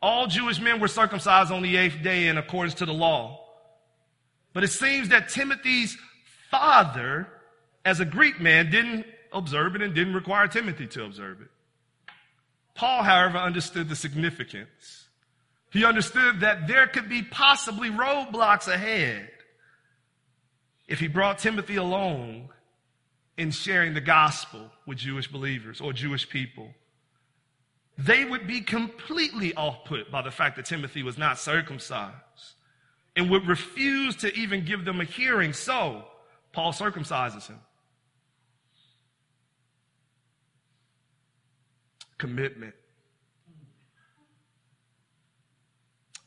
All 0.00 0.26
Jewish 0.26 0.60
men 0.60 0.80
were 0.80 0.88
circumcised 0.88 1.52
on 1.52 1.62
the 1.62 1.76
eighth 1.76 2.02
day 2.02 2.28
in 2.28 2.38
accordance 2.38 2.74
to 2.74 2.86
the 2.86 2.92
law. 2.92 3.44
But 4.54 4.64
it 4.64 4.68
seems 4.68 5.10
that 5.10 5.28
Timothy's 5.28 5.98
father, 6.50 7.28
as 7.84 8.00
a 8.00 8.04
Greek 8.04 8.40
man, 8.40 8.70
didn't 8.70 9.04
observe 9.30 9.74
it 9.74 9.82
and 9.82 9.94
didn't 9.94 10.14
require 10.14 10.48
Timothy 10.48 10.86
to 10.86 11.04
observe 11.04 11.42
it. 11.42 11.48
Paul, 12.78 13.02
however, 13.02 13.38
understood 13.38 13.88
the 13.88 13.96
significance. 13.96 15.08
He 15.72 15.84
understood 15.84 16.40
that 16.40 16.68
there 16.68 16.86
could 16.86 17.08
be 17.08 17.22
possibly 17.22 17.90
roadblocks 17.90 18.72
ahead 18.72 19.28
if 20.86 21.00
he 21.00 21.08
brought 21.08 21.38
Timothy 21.38 21.74
along 21.74 22.50
in 23.36 23.50
sharing 23.50 23.94
the 23.94 24.00
gospel 24.00 24.70
with 24.86 24.98
Jewish 24.98 25.26
believers 25.26 25.80
or 25.80 25.92
Jewish 25.92 26.28
people. 26.30 26.72
They 27.98 28.24
would 28.24 28.46
be 28.46 28.60
completely 28.60 29.52
off 29.54 29.84
put 29.84 30.12
by 30.12 30.22
the 30.22 30.30
fact 30.30 30.54
that 30.54 30.64
Timothy 30.64 31.02
was 31.02 31.18
not 31.18 31.36
circumcised 31.36 32.14
and 33.16 33.28
would 33.28 33.48
refuse 33.48 34.14
to 34.16 34.32
even 34.34 34.64
give 34.64 34.84
them 34.84 35.00
a 35.00 35.04
hearing. 35.04 35.52
So, 35.52 36.04
Paul 36.52 36.72
circumcises 36.72 37.48
him. 37.48 37.58
Commitment. 42.18 42.74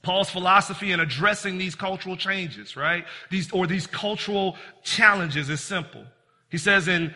Paul's 0.01 0.29
philosophy 0.29 0.91
in 0.91 1.00
addressing 1.00 1.57
these 1.57 1.75
cultural 1.75 2.17
changes, 2.17 2.75
right? 2.75 3.05
These, 3.29 3.51
or 3.51 3.67
these 3.67 3.86
cultural 3.86 4.57
challenges 4.83 5.50
is 5.50 5.62
simple. 5.62 6.03
He 6.50 6.57
says 6.57 6.88
in 6.88 7.13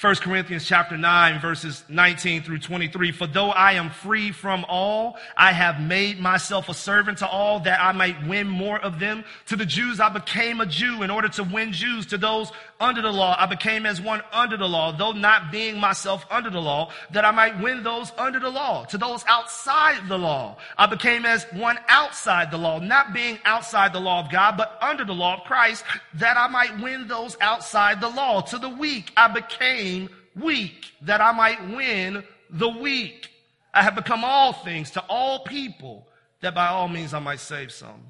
1 0.00 0.14
Corinthians 0.16 0.64
chapter 0.64 0.96
9 0.96 1.40
verses 1.40 1.82
19 1.88 2.44
through 2.44 2.60
23. 2.60 3.10
For 3.10 3.26
though 3.26 3.50
I 3.50 3.72
am 3.72 3.90
free 3.90 4.30
from 4.30 4.64
all, 4.68 5.16
I 5.36 5.50
have 5.50 5.80
made 5.80 6.20
myself 6.20 6.68
a 6.68 6.74
servant 6.74 7.18
to 7.18 7.28
all 7.28 7.58
that 7.60 7.80
I 7.80 7.90
might 7.90 8.24
win 8.28 8.46
more 8.46 8.78
of 8.78 9.00
them. 9.00 9.24
To 9.46 9.56
the 9.56 9.66
Jews, 9.66 9.98
I 9.98 10.08
became 10.08 10.60
a 10.60 10.66
Jew 10.66 11.02
in 11.02 11.10
order 11.10 11.28
to 11.30 11.42
win 11.42 11.72
Jews. 11.72 12.06
To 12.06 12.18
those 12.18 12.52
under 12.80 13.02
the 13.02 13.12
law, 13.12 13.34
I 13.38 13.46
became 13.46 13.86
as 13.86 14.00
one 14.00 14.22
under 14.32 14.56
the 14.56 14.68
law, 14.68 14.92
though 14.92 15.12
not 15.12 15.50
being 15.50 15.80
myself 15.80 16.24
under 16.30 16.48
the 16.48 16.60
law, 16.60 16.90
that 17.10 17.24
I 17.24 17.30
might 17.32 17.60
win 17.60 17.82
those 17.82 18.12
under 18.16 18.38
the 18.38 18.50
law. 18.50 18.84
To 18.86 18.98
those 18.98 19.24
outside 19.26 20.08
the 20.08 20.18
law, 20.18 20.56
I 20.76 20.86
became 20.86 21.26
as 21.26 21.44
one 21.52 21.78
outside 21.88 22.50
the 22.50 22.58
law, 22.58 22.78
not 22.78 23.12
being 23.12 23.38
outside 23.44 23.92
the 23.92 24.00
law 24.00 24.24
of 24.24 24.30
God, 24.30 24.56
but 24.56 24.78
under 24.80 25.04
the 25.04 25.14
law 25.14 25.38
of 25.38 25.44
Christ, 25.44 25.84
that 26.14 26.36
I 26.36 26.46
might 26.48 26.80
win 26.80 27.08
those 27.08 27.36
outside 27.40 28.00
the 28.00 28.08
law. 28.08 28.40
To 28.42 28.58
the 28.58 28.68
weak, 28.68 29.12
I 29.16 29.28
became 29.28 30.08
weak 30.36 30.92
that 31.02 31.20
I 31.20 31.32
might 31.32 31.60
win 31.68 32.22
the 32.50 32.68
weak. 32.68 33.28
I 33.74 33.82
have 33.82 33.96
become 33.96 34.24
all 34.24 34.52
things 34.52 34.92
to 34.92 35.00
all 35.08 35.40
people 35.40 36.08
that 36.40 36.54
by 36.54 36.68
all 36.68 36.88
means 36.88 37.12
I 37.12 37.18
might 37.18 37.40
save 37.40 37.72
some. 37.72 38.00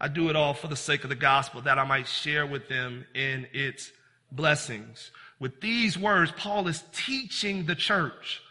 I 0.00 0.08
do 0.08 0.28
it 0.28 0.36
all 0.36 0.54
for 0.54 0.68
the 0.68 0.76
sake 0.76 1.04
of 1.04 1.10
the 1.10 1.16
gospel 1.16 1.62
that 1.62 1.78
I 1.78 1.84
might 1.84 2.06
share 2.06 2.46
with 2.46 2.68
them 2.68 3.06
in 3.14 3.46
its 3.52 3.90
blessings. 4.30 5.10
With 5.38 5.60
these 5.60 5.98
words, 5.98 6.32
Paul 6.36 6.68
is 6.68 6.84
teaching 6.92 7.66
the 7.66 7.74
church 7.74 8.42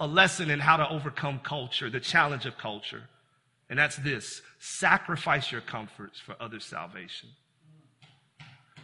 a 0.00 0.06
lesson 0.06 0.50
in 0.50 0.60
how 0.60 0.76
to 0.76 0.88
overcome 0.88 1.40
culture, 1.40 1.90
the 1.90 2.00
challenge 2.00 2.46
of 2.46 2.56
culture. 2.58 3.02
And 3.70 3.78
that's 3.78 3.96
this 3.96 4.42
sacrifice 4.58 5.52
your 5.52 5.60
comforts 5.60 6.18
for 6.18 6.34
others' 6.40 6.64
salvation. 6.64 7.28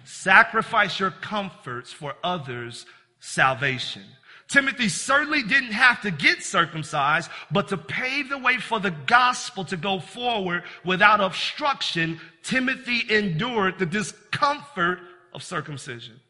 Sacrifice 0.04 1.00
your 1.00 1.11
comforts 1.11 1.92
for 1.92 2.14
others' 2.23 2.85
salvation. 3.21 4.02
Timothy 4.49 4.89
certainly 4.89 5.43
didn't 5.43 5.73
have 5.73 6.03
to 6.03 6.11
get 6.11 6.43
circumcised, 6.43 7.31
but 7.51 7.69
to 7.69 7.77
pave 7.77 8.29
the 8.29 8.39
way 8.39 8.59
for 8.59 8.79
the 8.79 8.91
gospel 8.91 9.65
to 9.65 9.77
go 9.77 9.99
forward 9.99 10.65
without 10.85 11.21
obstruction, 11.21 12.21
Timothy 12.43 13.03
endured 13.09 13.79
the 13.79 13.87
discomfort 13.87 15.01
of 15.33 15.43
circumcision. 15.43 16.21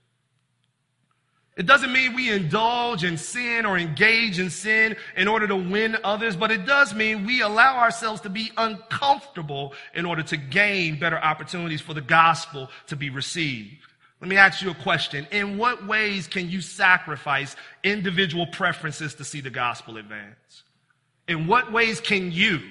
It 1.56 1.66
doesn't 1.66 1.92
mean 1.92 2.14
we 2.14 2.33
indulge 2.33 3.04
in 3.04 3.16
sin 3.16 3.64
or 3.64 3.78
engage 3.78 4.40
in 4.40 4.50
sin 4.50 4.97
in 5.16 5.28
order 5.28 5.47
to 5.47 5.56
win 5.56 5.97
others, 6.02 6.35
but 6.35 6.50
it 6.50 6.66
does 6.66 6.92
mean 6.94 7.26
we 7.26 7.42
allow 7.42 7.78
ourselves 7.78 8.21
to 8.23 8.28
be 8.28 8.50
uncomfortable 8.56 9.73
in 9.94 10.04
order 10.04 10.23
to 10.25 10.37
gain 10.37 10.99
better 10.99 11.18
opportunities 11.18 11.80
for 11.80 11.94
the 11.94 12.00
gospel 12.00 12.71
to 12.88 12.97
be 12.97 13.09
received. 13.09 13.87
Let 14.24 14.30
me 14.30 14.36
ask 14.38 14.62
you 14.62 14.70
a 14.70 14.74
question. 14.74 15.26
In 15.32 15.58
what 15.58 15.86
ways 15.86 16.26
can 16.26 16.48
you 16.48 16.62
sacrifice 16.62 17.56
individual 17.82 18.46
preferences 18.46 19.14
to 19.16 19.22
see 19.24 19.42
the 19.42 19.50
gospel 19.50 19.98
advance? 19.98 20.62
In 21.28 21.46
what 21.46 21.70
ways 21.70 22.00
can 22.00 22.32
you 22.32 22.62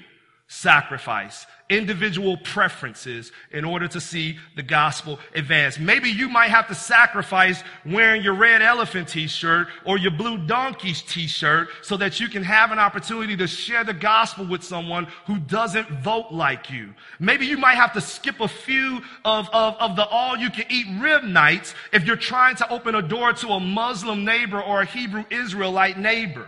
sacrifice 0.46 1.46
individual 1.70 2.36
preferences 2.36 3.32
in 3.50 3.64
order 3.64 3.88
to 3.88 4.00
see 4.00 4.36
the 4.54 4.62
gospel 4.62 5.18
advance. 5.34 5.78
Maybe 5.78 6.10
you 6.10 6.28
might 6.28 6.50
have 6.50 6.68
to 6.68 6.74
sacrifice 6.74 7.62
wearing 7.86 8.22
your 8.22 8.34
red 8.34 8.60
elephant 8.60 9.08
t-shirt 9.08 9.68
or 9.86 9.96
your 9.96 10.10
blue 10.10 10.46
donkeys 10.46 11.00
t-shirt 11.02 11.68
so 11.80 11.96
that 11.96 12.20
you 12.20 12.28
can 12.28 12.42
have 12.42 12.70
an 12.70 12.78
opportunity 12.78 13.36
to 13.38 13.46
share 13.46 13.82
the 13.82 13.94
gospel 13.94 14.46
with 14.46 14.62
someone 14.62 15.06
who 15.26 15.38
doesn't 15.38 15.88
vote 16.02 16.30
like 16.30 16.70
you. 16.70 16.94
Maybe 17.18 17.46
you 17.46 17.56
might 17.56 17.76
have 17.76 17.94
to 17.94 18.00
skip 18.02 18.40
a 18.40 18.48
few 18.48 19.00
of, 19.24 19.48
of, 19.52 19.76
of 19.80 19.96
the 19.96 20.06
all 20.06 20.36
you 20.36 20.50
can 20.50 20.66
eat 20.68 20.86
rib 21.00 21.24
nights 21.24 21.74
if 21.92 22.04
you're 22.04 22.16
trying 22.16 22.56
to 22.56 22.70
open 22.70 22.94
a 22.94 23.02
door 23.02 23.32
to 23.32 23.48
a 23.48 23.60
Muslim 23.60 24.24
neighbor 24.24 24.60
or 24.60 24.82
a 24.82 24.86
Hebrew 24.86 25.24
Israelite 25.30 25.98
neighbor. 25.98 26.46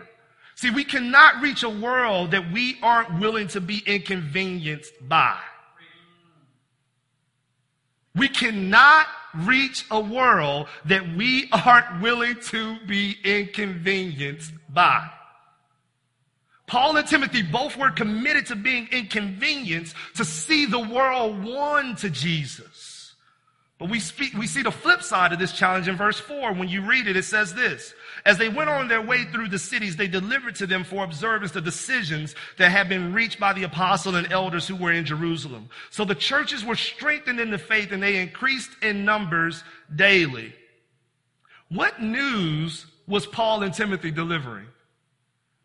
See, 0.56 0.70
we 0.70 0.84
cannot 0.84 1.42
reach 1.42 1.62
a 1.62 1.68
world 1.68 2.30
that 2.30 2.50
we 2.50 2.78
aren't 2.82 3.20
willing 3.20 3.46
to 3.48 3.60
be 3.60 3.82
inconvenienced 3.86 4.94
by. 5.06 5.36
We 8.14 8.28
cannot 8.28 9.06
reach 9.34 9.84
a 9.90 10.00
world 10.00 10.68
that 10.86 11.14
we 11.14 11.50
aren't 11.52 12.00
willing 12.00 12.36
to 12.46 12.78
be 12.86 13.16
inconvenienced 13.22 14.52
by. 14.70 15.06
Paul 16.66 16.96
and 16.96 17.06
Timothy 17.06 17.42
both 17.42 17.76
were 17.76 17.90
committed 17.90 18.46
to 18.46 18.56
being 18.56 18.88
inconvenienced 18.90 19.94
to 20.14 20.24
see 20.24 20.64
the 20.64 20.80
world 20.80 21.44
won 21.44 21.96
to 21.96 22.08
Jesus. 22.08 23.14
But 23.78 23.90
we 23.90 24.00
speak, 24.00 24.32
we 24.32 24.46
see 24.46 24.62
the 24.62 24.70
flip 24.70 25.02
side 25.02 25.34
of 25.34 25.38
this 25.38 25.52
challenge 25.52 25.86
in 25.86 25.96
verse 25.96 26.18
four. 26.18 26.54
When 26.54 26.68
you 26.68 26.80
read 26.80 27.08
it, 27.08 27.16
it 27.16 27.24
says 27.24 27.54
this. 27.54 27.92
As 28.26 28.38
they 28.38 28.48
went 28.48 28.68
on 28.68 28.88
their 28.88 29.00
way 29.00 29.22
through 29.22 29.50
the 29.50 29.58
cities, 29.58 29.94
they 29.94 30.08
delivered 30.08 30.56
to 30.56 30.66
them 30.66 30.82
for 30.82 31.04
observance 31.04 31.52
the 31.52 31.60
decisions 31.60 32.34
that 32.58 32.72
had 32.72 32.88
been 32.88 33.14
reached 33.14 33.38
by 33.38 33.52
the 33.52 33.62
apostles 33.62 34.16
and 34.16 34.32
elders 34.32 34.66
who 34.66 34.74
were 34.74 34.90
in 34.90 35.04
Jerusalem. 35.04 35.70
So 35.90 36.04
the 36.04 36.16
churches 36.16 36.64
were 36.64 36.74
strengthened 36.74 37.38
in 37.38 37.52
the 37.52 37.58
faith 37.58 37.92
and 37.92 38.02
they 38.02 38.16
increased 38.16 38.70
in 38.82 39.04
numbers 39.04 39.62
daily. 39.94 40.52
What 41.68 42.02
news 42.02 42.86
was 43.06 43.26
Paul 43.26 43.62
and 43.62 43.72
Timothy 43.72 44.10
delivering? 44.10 44.66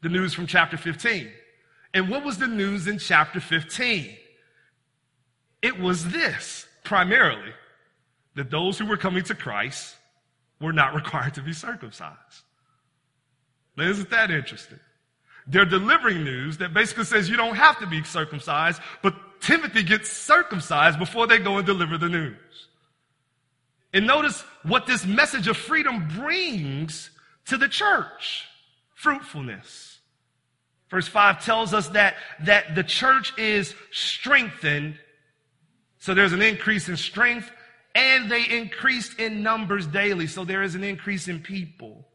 The 0.04 0.10
news 0.10 0.36
from 0.36 0.46
chapter 0.46 0.78
15. 0.78 1.32
And 1.96 2.10
what 2.10 2.24
was 2.24 2.38
the 2.38 2.48
news 2.48 2.86
in 2.86 3.00
chapter 3.00 3.40
15? 3.40 4.16
It 5.64 5.80
was 5.80 6.12
this, 6.12 6.68
primarily, 6.84 7.54
that 8.36 8.52
those 8.52 8.78
who 8.78 8.86
were 8.86 8.98
coming 8.98 9.24
to 9.24 9.34
Christ 9.34 9.96
were 10.60 10.74
not 10.74 10.94
required 10.94 11.34
to 11.34 11.42
be 11.42 11.54
circumcised. 11.54 12.44
Now, 13.78 13.86
isn't 13.86 14.10
that 14.10 14.32
interesting? 14.32 14.80
They're 15.48 15.66
delivering 15.66 16.24
news 16.24 16.58
that 16.58 16.74
basically 16.74 17.06
says 17.06 17.30
you 17.30 17.38
don't 17.38 17.56
have 17.56 17.80
to 17.80 17.88
be 17.88 18.04
circumcised, 18.04 18.82
but 19.02 19.16
Timothy 19.42 19.84
gets 19.84 20.10
circumcised 20.10 21.00
before 21.00 21.28
they 21.28 21.40
go 21.40 21.58
and 21.58 21.66
deliver 21.66 21.98
the 21.98 22.10
news. 22.10 22.68
And 23.94 24.08
notice 24.08 24.42
what 24.64 24.86
this 24.86 25.06
message 25.06 25.48
of 25.48 25.58
freedom 25.58 26.08
brings 26.08 27.10
to 27.48 27.58
the 27.58 27.68
church 27.68 28.46
fruitfulness. 28.96 30.00
Verse 30.90 31.08
5 31.08 31.44
tells 31.44 31.74
us 31.74 31.88
that, 31.90 32.16
that 32.44 32.76
the 32.76 32.84
church 32.84 33.34
is 33.38 33.74
strengthened. 33.92 34.98
So 36.00 36.14
there's 36.14 36.34
an 36.34 36.42
increase 36.42 36.88
in 36.90 36.98
strength, 36.98 37.50
and 37.96 38.30
they 38.30 38.48
increased 38.48 39.20
in 39.20 39.42
numbers 39.42 39.88
daily. 39.88 40.28
So 40.28 40.46
there 40.46 40.64
is 40.64 40.76
an 40.76 40.84
increase 40.84 41.28
in 41.28 41.40
people. 41.40 42.08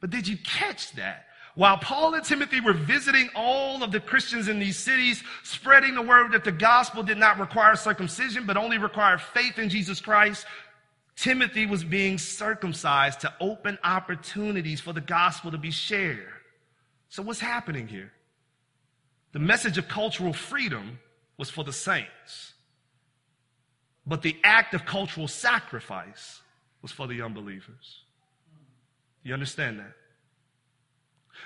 But 0.00 0.10
did 0.10 0.26
you 0.26 0.36
catch 0.38 0.92
that? 0.92 1.26
While 1.54 1.78
Paul 1.78 2.14
and 2.14 2.24
Timothy 2.24 2.60
were 2.60 2.72
visiting 2.72 3.28
all 3.34 3.82
of 3.82 3.92
the 3.92 4.00
Christians 4.00 4.48
in 4.48 4.58
these 4.58 4.78
cities, 4.78 5.22
spreading 5.42 5.94
the 5.94 6.02
word 6.02 6.32
that 6.32 6.44
the 6.44 6.52
gospel 6.52 7.02
did 7.02 7.18
not 7.18 7.38
require 7.38 7.76
circumcision, 7.76 8.46
but 8.46 8.56
only 8.56 8.78
required 8.78 9.20
faith 9.20 9.58
in 9.58 9.68
Jesus 9.68 10.00
Christ, 10.00 10.46
Timothy 11.16 11.66
was 11.66 11.84
being 11.84 12.16
circumcised 12.16 13.20
to 13.20 13.34
open 13.40 13.78
opportunities 13.84 14.80
for 14.80 14.92
the 14.92 15.00
gospel 15.00 15.50
to 15.50 15.58
be 15.58 15.70
shared. 15.70 16.28
So 17.10 17.22
what's 17.22 17.40
happening 17.40 17.88
here? 17.88 18.12
The 19.32 19.38
message 19.38 19.76
of 19.76 19.86
cultural 19.88 20.32
freedom 20.32 20.98
was 21.36 21.50
for 21.50 21.64
the 21.64 21.72
saints. 21.72 22.54
But 24.06 24.22
the 24.22 24.36
act 24.44 24.72
of 24.72 24.86
cultural 24.86 25.28
sacrifice 25.28 26.40
was 26.80 26.90
for 26.90 27.06
the 27.06 27.22
unbelievers. 27.22 28.04
You 29.22 29.34
understand 29.34 29.78
that? 29.80 29.92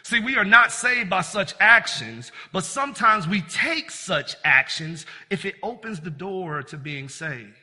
See, 0.02 0.20
we 0.20 0.36
are 0.36 0.44
not 0.44 0.70
saved 0.70 1.08
by 1.08 1.22
such 1.22 1.54
actions, 1.60 2.30
but 2.52 2.64
sometimes 2.64 3.26
we 3.26 3.40
take 3.42 3.90
such 3.90 4.36
actions 4.44 5.06
if 5.30 5.44
it 5.44 5.54
opens 5.62 6.00
the 6.00 6.10
door 6.10 6.62
to 6.64 6.76
being 6.76 7.08
saved. 7.08 7.56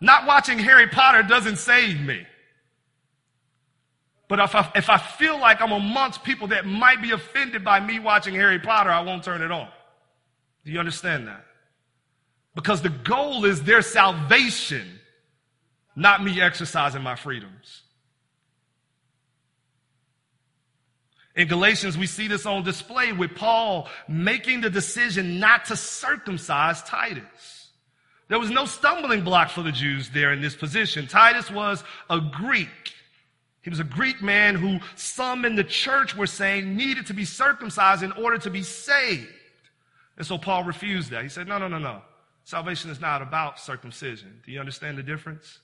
Not 0.00 0.26
watching 0.26 0.58
Harry 0.58 0.86
Potter 0.86 1.22
doesn't 1.22 1.56
save 1.56 2.00
me. 2.00 2.26
But 4.28 4.38
if 4.40 4.54
I, 4.54 4.70
if 4.74 4.90
I 4.90 4.98
feel 4.98 5.38
like 5.38 5.60
I'm 5.60 5.72
amongst 5.72 6.22
people 6.22 6.48
that 6.48 6.66
might 6.66 7.02
be 7.02 7.12
offended 7.12 7.64
by 7.64 7.80
me 7.80 7.98
watching 7.98 8.34
Harry 8.34 8.58
Potter, 8.58 8.90
I 8.90 9.00
won't 9.00 9.24
turn 9.24 9.42
it 9.42 9.50
on. 9.50 9.68
Do 10.64 10.72
you 10.72 10.78
understand 10.78 11.26
that? 11.28 11.44
Because 12.54 12.82
the 12.82 12.90
goal 12.90 13.44
is 13.44 13.62
their 13.62 13.82
salvation, 13.82 15.00
not 15.96 16.22
me 16.22 16.40
exercising 16.40 17.02
my 17.02 17.16
freedoms. 17.16 17.82
In 21.38 21.46
Galatians, 21.46 21.96
we 21.96 22.06
see 22.06 22.26
this 22.26 22.46
on 22.46 22.64
display 22.64 23.12
with 23.12 23.36
Paul 23.36 23.88
making 24.08 24.60
the 24.60 24.68
decision 24.68 25.38
not 25.38 25.66
to 25.66 25.76
circumcise 25.76 26.82
Titus. 26.82 27.68
There 28.26 28.40
was 28.40 28.50
no 28.50 28.64
stumbling 28.64 29.22
block 29.22 29.50
for 29.50 29.62
the 29.62 29.70
Jews 29.70 30.10
there 30.10 30.32
in 30.32 30.42
this 30.42 30.56
position. 30.56 31.06
Titus 31.06 31.48
was 31.48 31.84
a 32.10 32.20
Greek. 32.20 32.92
He 33.62 33.70
was 33.70 33.78
a 33.78 33.84
Greek 33.84 34.20
man 34.20 34.56
who 34.56 34.80
some 34.96 35.44
in 35.44 35.54
the 35.54 35.62
church 35.62 36.16
were 36.16 36.26
saying 36.26 36.76
needed 36.76 37.06
to 37.06 37.14
be 37.14 37.24
circumcised 37.24 38.02
in 38.02 38.10
order 38.12 38.38
to 38.38 38.50
be 38.50 38.64
saved. 38.64 39.28
And 40.16 40.26
so 40.26 40.38
Paul 40.38 40.64
refused 40.64 41.10
that. 41.12 41.22
He 41.22 41.28
said, 41.28 41.46
no, 41.46 41.56
no, 41.58 41.68
no, 41.68 41.78
no. 41.78 42.02
Salvation 42.42 42.90
is 42.90 43.00
not 43.00 43.22
about 43.22 43.60
circumcision. 43.60 44.40
Do 44.44 44.50
you 44.50 44.58
understand 44.58 44.98
the 44.98 45.04
difference? 45.04 45.60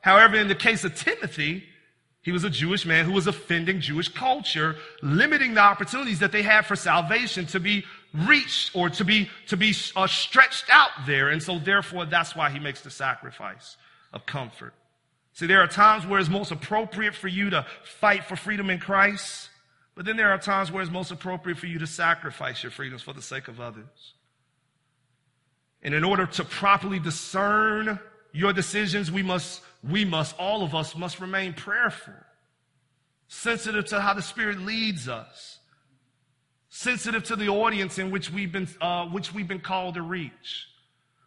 However, 0.00 0.36
in 0.36 0.46
the 0.46 0.54
case 0.54 0.84
of 0.84 0.94
Timothy, 0.94 1.64
he 2.22 2.30
was 2.30 2.44
a 2.44 2.50
Jewish 2.50 2.86
man 2.86 3.04
who 3.04 3.12
was 3.12 3.26
offending 3.26 3.80
Jewish 3.80 4.08
culture, 4.08 4.76
limiting 5.02 5.54
the 5.54 5.60
opportunities 5.60 6.20
that 6.20 6.30
they 6.30 6.42
had 6.42 6.66
for 6.66 6.76
salvation 6.76 7.46
to 7.46 7.58
be 7.58 7.84
reached 8.14 8.76
or 8.76 8.90
to 8.90 9.04
be, 9.04 9.28
to 9.48 9.56
be 9.56 9.74
uh, 9.96 10.06
stretched 10.06 10.66
out 10.70 10.90
there. 11.04 11.30
And 11.30 11.42
so 11.42 11.58
therefore, 11.58 12.06
that's 12.06 12.36
why 12.36 12.50
he 12.50 12.60
makes 12.60 12.82
the 12.82 12.90
sacrifice 12.90 13.76
of 14.12 14.24
comfort. 14.24 14.72
See, 15.32 15.46
there 15.46 15.62
are 15.62 15.66
times 15.66 16.06
where 16.06 16.20
it's 16.20 16.28
most 16.28 16.52
appropriate 16.52 17.14
for 17.14 17.28
you 17.28 17.50
to 17.50 17.66
fight 17.84 18.24
for 18.24 18.36
freedom 18.36 18.70
in 18.70 18.78
Christ, 18.78 19.48
but 19.96 20.04
then 20.04 20.16
there 20.16 20.30
are 20.30 20.38
times 20.38 20.70
where 20.70 20.82
it's 20.82 20.92
most 20.92 21.10
appropriate 21.10 21.58
for 21.58 21.66
you 21.66 21.80
to 21.80 21.86
sacrifice 21.86 22.62
your 22.62 22.70
freedoms 22.70 23.02
for 23.02 23.14
the 23.14 23.22
sake 23.22 23.48
of 23.48 23.60
others. 23.60 24.14
And 25.82 25.94
in 25.94 26.04
order 26.04 26.26
to 26.26 26.44
properly 26.44 27.00
discern 27.00 27.98
your 28.32 28.52
decisions, 28.52 29.10
we 29.10 29.22
must 29.22 29.62
we 29.88 30.04
must, 30.04 30.36
all 30.38 30.62
of 30.62 30.74
us 30.74 30.96
must 30.96 31.20
remain 31.20 31.54
prayerful, 31.54 32.14
sensitive 33.28 33.86
to 33.86 34.00
how 34.00 34.14
the 34.14 34.22
Spirit 34.22 34.60
leads 34.60 35.08
us, 35.08 35.58
sensitive 36.68 37.24
to 37.24 37.36
the 37.36 37.48
audience 37.48 37.98
in 37.98 38.10
which 38.10 38.30
we've 38.30 38.52
been, 38.52 38.68
uh, 38.80 39.06
which 39.06 39.34
we've 39.34 39.48
been 39.48 39.60
called 39.60 39.94
to 39.94 40.02
reach. 40.02 40.68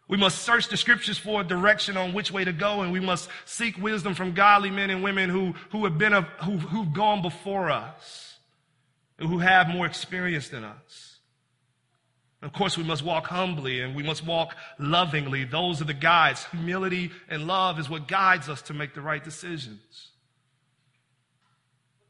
We 0.08 0.16
must 0.16 0.42
search 0.42 0.68
the 0.68 0.76
scriptures 0.76 1.18
for 1.18 1.40
a 1.40 1.44
direction 1.44 1.96
on 1.96 2.12
which 2.12 2.30
way 2.30 2.44
to 2.44 2.52
go, 2.52 2.82
and 2.82 2.92
we 2.92 3.00
must 3.00 3.28
seek 3.44 3.76
wisdom 3.76 4.14
from 4.14 4.32
godly 4.32 4.70
men 4.70 4.88
and 4.88 5.02
women 5.02 5.28
who, 5.28 5.54
who 5.70 5.84
have 5.84 5.98
been, 5.98 6.12
a, 6.12 6.22
who, 6.44 6.58
who've 6.58 6.92
gone 6.92 7.22
before 7.22 7.70
us, 7.70 8.38
and 9.18 9.28
who 9.28 9.38
have 9.38 9.68
more 9.68 9.84
experience 9.84 10.48
than 10.48 10.62
us. 10.62 11.15
Of 12.42 12.52
course, 12.52 12.76
we 12.76 12.84
must 12.84 13.02
walk 13.02 13.26
humbly 13.26 13.80
and 13.80 13.96
we 13.96 14.02
must 14.02 14.24
walk 14.24 14.56
lovingly. 14.78 15.44
Those 15.44 15.80
are 15.80 15.86
the 15.86 15.94
guides. 15.94 16.44
Humility 16.46 17.10
and 17.28 17.46
love 17.46 17.78
is 17.78 17.88
what 17.88 18.08
guides 18.08 18.48
us 18.48 18.62
to 18.62 18.74
make 18.74 18.94
the 18.94 19.00
right 19.00 19.24
decisions. 19.24 20.10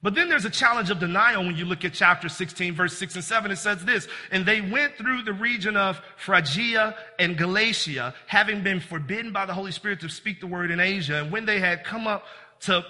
But 0.03 0.15
then 0.15 0.29
there's 0.29 0.45
a 0.45 0.51
challenge 0.51 0.91
of 0.91 1.01
denial 1.01 1.45
when 1.45 1.57
you 1.57 1.65
look 1.65 1.85
at 1.85 1.95
chapter 1.95 2.29
16, 2.29 2.75
verse 2.75 2.97
6 2.97 3.17
and 3.17 3.25
7. 3.25 3.51
It 3.51 3.57
says 3.57 3.85
this, 3.85 4.07
and 4.31 4.45
they 4.45 4.61
went 4.61 4.97
through 4.97 5.23
the 5.23 5.33
region 5.33 5.77
of 5.77 6.01
Phrygia 6.17 6.97
and 7.19 7.37
Galatia, 7.37 8.15
having 8.27 8.63
been 8.63 8.79
forbidden 8.79 9.33
by 9.33 9.47
the 9.47 9.55
Holy 9.55 9.73
Spirit 9.73 10.01
to 10.01 10.09
speak 10.09 10.41
the 10.41 10.47
word 10.47 10.71
in 10.71 10.81
Asia. 10.81 11.23
And 11.23 11.33
when 11.33 11.47
they 11.47 11.59
had 11.61 11.83
come 11.83 12.07
up 12.07 12.25
to 12.61 12.85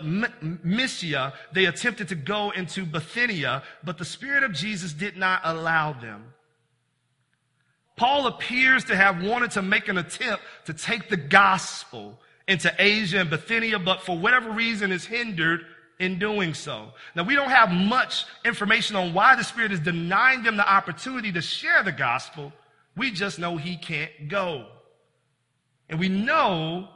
Mysia, 0.62 1.32
they 1.52 1.66
attempted 1.66 2.08
to 2.08 2.14
go 2.14 2.50
into 2.50 2.84
Bithynia, 2.84 3.62
but 3.82 3.98
the 3.98 4.04
Spirit 4.04 4.42
of 4.42 4.52
Jesus 4.52 4.92
did 4.92 5.16
not 5.16 5.40
allow 5.44 5.92
them. 5.92 6.34
Paul 7.96 8.26
appears 8.26 8.84
to 8.84 8.96
have 8.96 9.22
wanted 9.22 9.52
to 9.52 9.62
make 9.62 9.88
an 9.88 9.98
attempt 9.98 10.44
to 10.66 10.74
take 10.74 11.08
the 11.08 11.16
gospel 11.16 12.18
into 12.46 12.72
Asia 12.78 13.20
and 13.20 13.30
Bithynia, 13.30 13.78
but 13.78 14.02
for 14.02 14.16
whatever 14.16 14.50
reason 14.50 14.92
is 14.92 15.04
hindered 15.04 15.62
in 15.98 16.18
doing 16.18 16.52
so. 16.52 16.92
Now, 17.14 17.22
we 17.22 17.34
don't 17.34 17.50
have 17.50 17.70
much 17.70 18.26
information 18.44 18.96
on 18.96 19.14
why 19.14 19.34
the 19.34 19.44
Spirit 19.44 19.72
is 19.72 19.80
denying 19.80 20.42
them 20.42 20.56
the 20.56 20.70
opportunity 20.70 21.32
to 21.32 21.40
share 21.40 21.82
the 21.82 21.92
gospel. 21.92 22.52
We 22.96 23.10
just 23.10 23.38
know 23.38 23.56
he 23.56 23.76
can't 23.76 24.28
go. 24.28 24.66
And 25.88 25.98
we 25.98 26.08
know, 26.08 26.88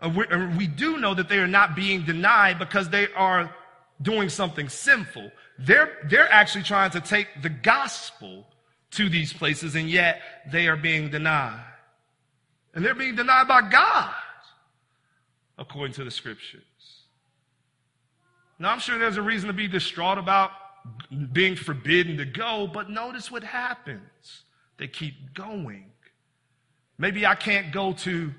uh, 0.00 0.10
we 0.58 0.66
do 0.66 0.98
know 0.98 1.14
that 1.14 1.28
they 1.28 1.38
are 1.38 1.46
not 1.46 1.76
being 1.76 2.04
denied 2.04 2.58
because 2.58 2.88
they 2.88 3.06
are 3.14 3.54
doing 4.02 4.28
something 4.28 4.68
sinful. 4.68 5.30
They're, 5.58 5.98
they're 6.10 6.30
actually 6.30 6.64
trying 6.64 6.90
to 6.90 7.00
take 7.00 7.28
the 7.42 7.48
gospel 7.48 8.46
to 8.92 9.08
these 9.08 9.32
places, 9.32 9.74
and 9.74 9.90
yet 9.90 10.20
they 10.50 10.68
are 10.68 10.76
being 10.76 11.10
denied. 11.10 11.64
And 12.74 12.84
they're 12.84 12.94
being 12.94 13.16
denied 13.16 13.48
by 13.48 13.68
God, 13.68 14.14
according 15.58 15.94
to 15.94 16.04
the 16.04 16.10
scriptures. 16.10 16.62
Now, 18.58 18.70
I'm 18.70 18.78
sure 18.78 18.98
there's 18.98 19.16
a 19.16 19.22
reason 19.22 19.48
to 19.48 19.52
be 19.52 19.68
distraught 19.68 20.18
about 20.18 20.50
being 21.32 21.56
forbidden 21.56 22.16
to 22.18 22.24
go, 22.24 22.66
but 22.72 22.88
notice 22.88 23.30
what 23.30 23.44
happens. 23.44 24.42
They 24.78 24.88
keep 24.88 25.34
going. 25.34 25.90
Maybe 26.98 27.26
I 27.26 27.34
can't 27.34 27.72
go 27.72 27.92
to 27.92 28.32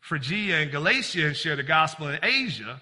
Phrygia 0.00 0.58
and 0.58 0.70
Galatia 0.70 1.26
and 1.26 1.36
share 1.36 1.56
the 1.56 1.64
gospel 1.64 2.08
in 2.08 2.18
Asia, 2.22 2.80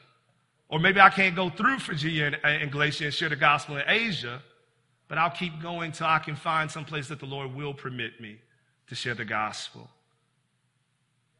or 0.68 0.78
maybe 0.78 1.00
I 1.00 1.10
can't 1.10 1.34
go 1.34 1.48
through 1.48 1.78
Phrygia 1.78 2.26
and, 2.26 2.36
and 2.44 2.70
Galatia 2.70 3.04
and 3.04 3.14
share 3.14 3.28
the 3.30 3.36
gospel 3.36 3.76
in 3.76 3.84
Asia, 3.86 4.42
but 5.08 5.18
I'll 5.18 5.30
keep 5.30 5.60
going 5.60 5.92
till 5.92 6.06
I 6.06 6.18
can 6.18 6.36
find 6.36 6.70
some 6.70 6.84
place 6.84 7.08
that 7.08 7.20
the 7.20 7.26
Lord 7.26 7.54
will 7.54 7.74
permit 7.74 8.20
me 8.20 8.38
to 8.88 8.94
share 8.94 9.14
the 9.14 9.24
gospel. 9.24 9.88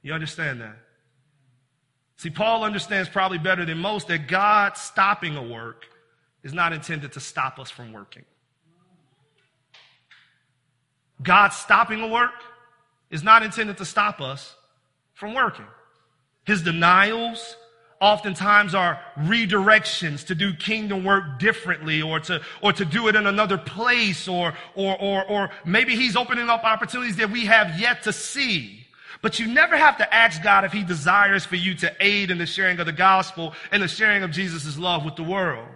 You 0.02 0.12
understand 0.12 0.60
that? 0.60 0.76
See, 2.16 2.30
Paul 2.30 2.64
understands 2.64 3.08
probably 3.08 3.38
better 3.38 3.64
than 3.64 3.78
most 3.78 4.08
that 4.08 4.28
God 4.28 4.76
stopping 4.76 5.36
a 5.36 5.42
work 5.42 5.86
is 6.42 6.52
not 6.52 6.72
intended 6.72 7.12
to 7.12 7.20
stop 7.20 7.58
us 7.58 7.70
from 7.70 7.92
working. 7.92 8.24
God 11.22 11.48
stopping 11.48 12.00
a 12.02 12.08
work 12.08 12.32
is 13.10 13.22
not 13.22 13.42
intended 13.42 13.78
to 13.78 13.84
stop 13.84 14.20
us 14.20 14.54
from 15.14 15.34
working. 15.34 15.66
His 16.44 16.62
denials, 16.62 17.56
oftentimes 18.04 18.74
are 18.74 19.00
redirections 19.16 20.26
to 20.26 20.34
do 20.34 20.52
kingdom 20.52 21.04
work 21.04 21.38
differently 21.38 22.02
or 22.02 22.20
to, 22.20 22.42
or 22.60 22.70
to 22.70 22.84
do 22.84 23.08
it 23.08 23.16
in 23.16 23.26
another 23.26 23.56
place 23.56 24.28
or, 24.28 24.52
or, 24.74 25.00
or, 25.00 25.24
or 25.24 25.50
maybe 25.64 25.96
he's 25.96 26.14
opening 26.14 26.50
up 26.50 26.64
opportunities 26.64 27.16
that 27.16 27.30
we 27.30 27.46
have 27.46 27.80
yet 27.80 28.02
to 28.02 28.12
see. 28.12 28.86
But 29.22 29.38
you 29.38 29.46
never 29.46 29.74
have 29.74 29.96
to 29.96 30.14
ask 30.14 30.42
God 30.42 30.66
if 30.66 30.72
he 30.72 30.84
desires 30.84 31.46
for 31.46 31.56
you 31.56 31.74
to 31.76 31.90
aid 31.98 32.30
in 32.30 32.36
the 32.36 32.44
sharing 32.44 32.78
of 32.78 32.84
the 32.84 32.92
gospel 32.92 33.54
and 33.72 33.82
the 33.82 33.88
sharing 33.88 34.22
of 34.22 34.30
Jesus' 34.30 34.76
love 34.76 35.06
with 35.06 35.16
the 35.16 35.22
world. 35.22 35.66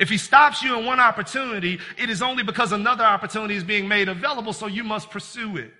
If 0.00 0.08
he 0.08 0.18
stops 0.18 0.64
you 0.64 0.76
in 0.76 0.84
one 0.84 0.98
opportunity, 0.98 1.78
it 1.96 2.10
is 2.10 2.22
only 2.22 2.42
because 2.42 2.72
another 2.72 3.04
opportunity 3.04 3.54
is 3.54 3.62
being 3.62 3.86
made 3.86 4.08
available, 4.08 4.52
so 4.52 4.66
you 4.66 4.82
must 4.82 5.10
pursue 5.10 5.58
it. 5.58 5.72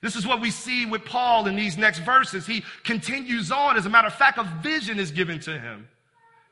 This 0.00 0.14
is 0.14 0.26
what 0.26 0.40
we 0.40 0.50
see 0.50 0.86
with 0.86 1.04
Paul 1.04 1.46
in 1.46 1.56
these 1.56 1.76
next 1.76 2.00
verses. 2.00 2.46
He 2.46 2.62
continues 2.84 3.50
on. 3.50 3.76
As 3.76 3.86
a 3.86 3.90
matter 3.90 4.06
of 4.06 4.14
fact, 4.14 4.38
a 4.38 4.44
vision 4.62 4.98
is 4.98 5.10
given 5.10 5.40
to 5.40 5.58
him. 5.58 5.88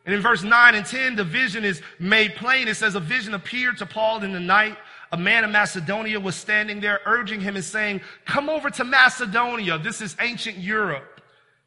And 0.05 0.15
in 0.15 0.21
verse 0.21 0.43
9 0.43 0.75
and 0.75 0.87
10, 0.87 1.17
the 1.17 1.25
vision 1.25 1.65
is 1.65 1.83
made 1.99 2.35
plain. 2.37 2.69
It 2.69 2.77
says, 2.77 2.95
A 2.95 3.01
vision 3.01 3.35
appeared 3.35 3.79
to 3.79 3.87
Paul 3.87 4.23
in 4.23 4.33
the 4.33 4.41
night. 4.41 4.77
A 5.13 5.17
man 5.17 5.45
of 5.45 5.51
Macedonia 5.51 6.19
was 6.19 6.35
standing 6.35 6.81
there, 6.81 7.01
urging 7.07 7.41
him 7.41 7.57
and 7.57 7.65
saying, 7.65 8.01
Come 8.25 8.49
over 8.49 8.71
to 8.71 8.85
Macedonia. 8.85 9.79
This 9.79 10.01
is 10.01 10.17
ancient 10.21 10.59
Europe, 10.59 11.21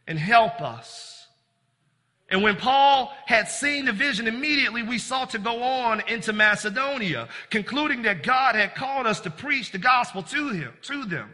and 0.07 0.19
help 0.19 0.61
us. 0.61 1.27
And 2.29 2.43
when 2.43 2.57
Paul 2.57 3.13
had 3.25 3.49
seen 3.49 3.85
the 3.85 3.91
vision, 3.91 4.27
immediately 4.27 4.83
we 4.83 4.99
sought 4.99 5.31
to 5.31 5.39
go 5.39 5.63
on 5.63 6.01
into 6.07 6.31
Macedonia, 6.31 7.27
concluding 7.49 8.03
that 8.03 8.23
God 8.23 8.55
had 8.55 8.75
called 8.75 9.07
us 9.07 9.19
to 9.21 9.31
preach 9.31 9.71
the 9.71 9.79
gospel 9.79 10.21
to 10.23 10.49
him, 10.49 10.73
to 10.83 11.05
them. 11.05 11.29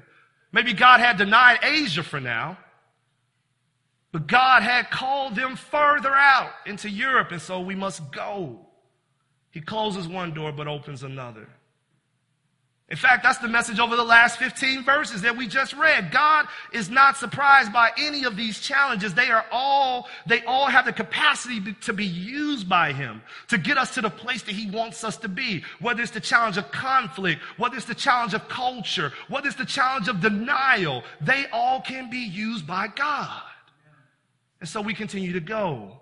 Maybe 0.55 0.71
God 0.71 1.01
had 1.01 1.17
denied 1.17 1.59
Asia 1.63 2.01
for 2.01 2.21
now, 2.21 2.57
but 4.13 4.25
God 4.25 4.63
had 4.63 4.89
called 4.89 5.35
them 5.35 5.57
further 5.57 6.15
out 6.15 6.53
into 6.65 6.89
Europe, 6.89 7.33
and 7.33 7.41
so 7.41 7.59
we 7.59 7.75
must 7.75 8.09
go. 8.13 8.65
He 9.51 9.59
closes 9.59 10.07
one 10.07 10.33
door 10.33 10.53
but 10.53 10.69
opens 10.69 11.03
another. 11.03 11.49
In 12.87 12.97
fact, 12.97 13.23
that's 13.23 13.39
the 13.39 13.47
message 13.47 13.79
over 13.79 13.95
the 13.95 14.03
last 14.03 14.37
15 14.37 14.83
verses 14.83 15.23
that 15.23 15.35
we 15.35 15.47
just 15.47 15.73
read. 15.73 16.11
God 16.11 16.45
is 16.71 16.87
not 16.87 17.17
surprised 17.17 17.73
by 17.73 17.89
any 17.97 18.25
of 18.25 18.37
these 18.37 18.59
challenges. 18.59 19.15
They 19.15 19.31
are 19.31 19.43
all, 19.51 20.07
they 20.27 20.43
all 20.43 20.67
have 20.67 20.85
the 20.85 20.93
capacity 20.93 21.73
to, 21.73 21.93
be 21.93 22.05
used 22.05 22.69
by 22.69 22.93
Him 22.93 23.23
to 23.47 23.57
get 23.57 23.79
us 23.79 23.95
to 23.95 24.01
the 24.01 24.11
place 24.11 24.43
that 24.43 24.53
He 24.53 24.69
wants 24.69 25.03
us 25.03 25.17
to 25.17 25.27
be. 25.27 25.63
Whether 25.79 26.03
it's 26.03 26.11
the 26.11 26.19
challenge 26.19 26.57
of 26.57 26.69
conflict, 26.69 27.41
whether 27.57 27.75
it's 27.75 27.87
the 27.87 27.95
challenge 27.95 28.35
of 28.35 28.47
culture, 28.49 29.11
whether 29.29 29.47
it's 29.47 29.57
the 29.57 29.65
challenge 29.65 30.07
of 30.07 30.21
denial, 30.21 31.03
they 31.21 31.47
all 31.51 31.81
can 31.81 32.11
be 32.11 32.19
used 32.19 32.67
by 32.67 32.87
God. 32.87 33.41
And 34.59 34.69
so 34.69 34.79
we 34.79 34.93
continue 34.93 35.33
to 35.33 35.39
go. 35.39 36.01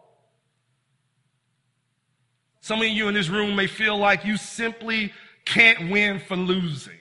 Some 2.60 2.82
of 2.82 2.88
you 2.88 3.08
in 3.08 3.14
this 3.14 3.30
room 3.30 3.56
may 3.56 3.68
feel 3.68 3.98
like 3.98 4.26
you 4.26 4.36
simply 4.36 5.14
can't 5.46 5.90
win 5.90 6.20
for 6.20 6.36
losing. 6.36 7.00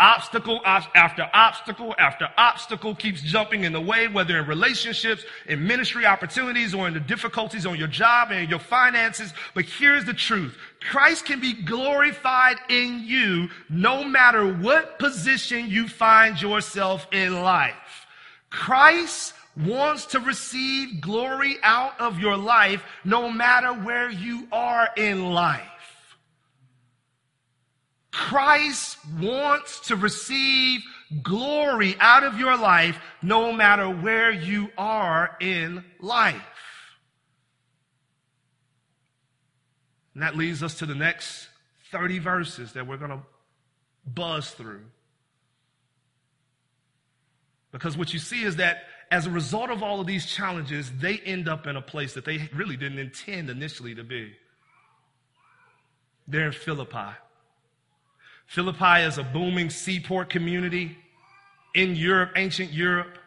Obstacle 0.00 0.60
after 0.64 1.28
obstacle 1.34 1.92
after 1.98 2.28
obstacle 2.36 2.94
keeps 2.94 3.20
jumping 3.20 3.64
in 3.64 3.72
the 3.72 3.80
way, 3.80 4.06
whether 4.06 4.38
in 4.38 4.46
relationships, 4.46 5.24
in 5.46 5.66
ministry 5.66 6.06
opportunities, 6.06 6.72
or 6.72 6.86
in 6.86 6.94
the 6.94 7.00
difficulties 7.00 7.66
on 7.66 7.76
your 7.76 7.88
job 7.88 8.30
and 8.30 8.48
your 8.48 8.60
finances. 8.60 9.32
But 9.54 9.64
here's 9.64 10.04
the 10.04 10.14
truth. 10.14 10.56
Christ 10.80 11.24
can 11.24 11.40
be 11.40 11.52
glorified 11.52 12.58
in 12.68 13.02
you 13.04 13.48
no 13.68 14.04
matter 14.04 14.46
what 14.46 15.00
position 15.00 15.68
you 15.68 15.88
find 15.88 16.40
yourself 16.40 17.08
in 17.10 17.42
life. 17.42 18.06
Christ 18.50 19.34
wants 19.66 20.06
to 20.06 20.20
receive 20.20 21.00
glory 21.00 21.56
out 21.64 22.00
of 22.00 22.20
your 22.20 22.36
life 22.36 22.84
no 23.04 23.28
matter 23.32 23.72
where 23.72 24.10
you 24.10 24.46
are 24.52 24.88
in 24.96 25.32
life. 25.32 25.66
Christ 28.18 28.98
wants 29.20 29.78
to 29.86 29.94
receive 29.94 30.80
glory 31.22 31.94
out 32.00 32.24
of 32.24 32.36
your 32.36 32.56
life 32.56 32.98
no 33.22 33.52
matter 33.52 33.88
where 33.88 34.32
you 34.32 34.70
are 34.76 35.36
in 35.40 35.84
life. 36.00 36.42
And 40.14 40.24
that 40.24 40.36
leads 40.36 40.64
us 40.64 40.78
to 40.80 40.86
the 40.86 40.96
next 40.96 41.46
30 41.92 42.18
verses 42.18 42.72
that 42.72 42.88
we're 42.88 42.96
going 42.96 43.12
to 43.12 43.20
buzz 44.04 44.50
through. 44.50 44.82
Because 47.70 47.96
what 47.96 48.12
you 48.12 48.18
see 48.18 48.42
is 48.42 48.56
that 48.56 48.78
as 49.12 49.26
a 49.26 49.30
result 49.30 49.70
of 49.70 49.84
all 49.84 50.00
of 50.00 50.08
these 50.08 50.26
challenges, 50.26 50.90
they 50.98 51.18
end 51.18 51.48
up 51.48 51.68
in 51.68 51.76
a 51.76 51.82
place 51.82 52.14
that 52.14 52.24
they 52.24 52.50
really 52.52 52.76
didn't 52.76 52.98
intend 52.98 53.48
initially 53.48 53.94
to 53.94 54.02
be. 54.02 54.32
They're 56.26 56.46
in 56.46 56.52
Philippi. 56.52 57.14
Philippi 58.48 59.02
is 59.02 59.18
a 59.18 59.22
booming 59.22 59.68
seaport 59.68 60.30
community 60.30 60.96
in 61.74 61.94
Europe, 61.94 62.32
ancient 62.34 62.72
Europe, 62.72 63.18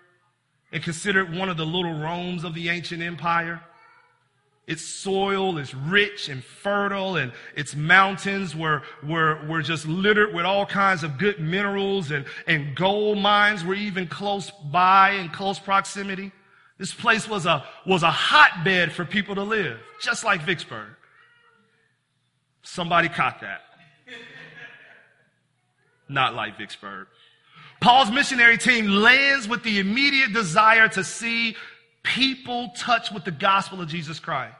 and 0.72 0.82
considered 0.82 1.36
one 1.36 1.48
of 1.48 1.58
the 1.58 1.66
little 1.66 1.94
Romes 1.94 2.44
of 2.44 2.56
the 2.56 2.70
ancient 2.70 3.04
empire. 3.04 3.62
Its 4.66 4.84
soil 4.84 5.60
is 5.60 5.76
rich 5.76 6.28
and 6.28 6.44
fertile, 6.44 7.18
and 7.18 7.34
its 7.56 7.76
mountains 7.76 8.56
were, 8.56 8.82
were, 9.04 9.46
were 9.48 9.62
just 9.62 9.86
littered 9.86 10.34
with 10.34 10.44
all 10.44 10.66
kinds 10.66 11.04
of 11.04 11.20
good 11.20 11.40
minerals, 11.40 12.10
and, 12.10 12.26
and 12.48 12.76
gold 12.76 13.20
mines 13.20 13.64
were 13.64 13.76
even 13.76 14.08
close 14.08 14.50
by 14.72 15.12
in 15.12 15.30
close 15.30 15.60
proximity. 15.60 16.32
This 16.80 16.96
place 16.96 17.30
was 17.30 17.46
a, 17.46 17.64
was 17.86 18.02
a 18.02 18.10
hotbed 18.10 18.92
for 18.92 19.06
people 19.06 19.36
to 19.36 19.44
live, 19.44 19.80
just 20.02 20.24
like 20.24 20.42
Vicksburg. 20.42 20.90
Somebody 22.64 23.08
caught 23.08 23.42
that 23.42 23.62
not 26.12 26.36
like 26.36 26.58
Vicksburg. 26.58 27.08
Paul's 27.80 28.12
missionary 28.12 28.58
team 28.58 28.88
lands 28.88 29.48
with 29.48 29.64
the 29.64 29.80
immediate 29.80 30.34
desire 30.34 30.88
to 30.90 31.04
see 31.04 31.56
people 32.04 32.70
touched 32.76 33.12
with 33.12 33.26
the 33.26 33.32
gospel 33.32 33.82
of 33.82 33.88
Jesus 33.88 34.20
Christ. 34.20 34.56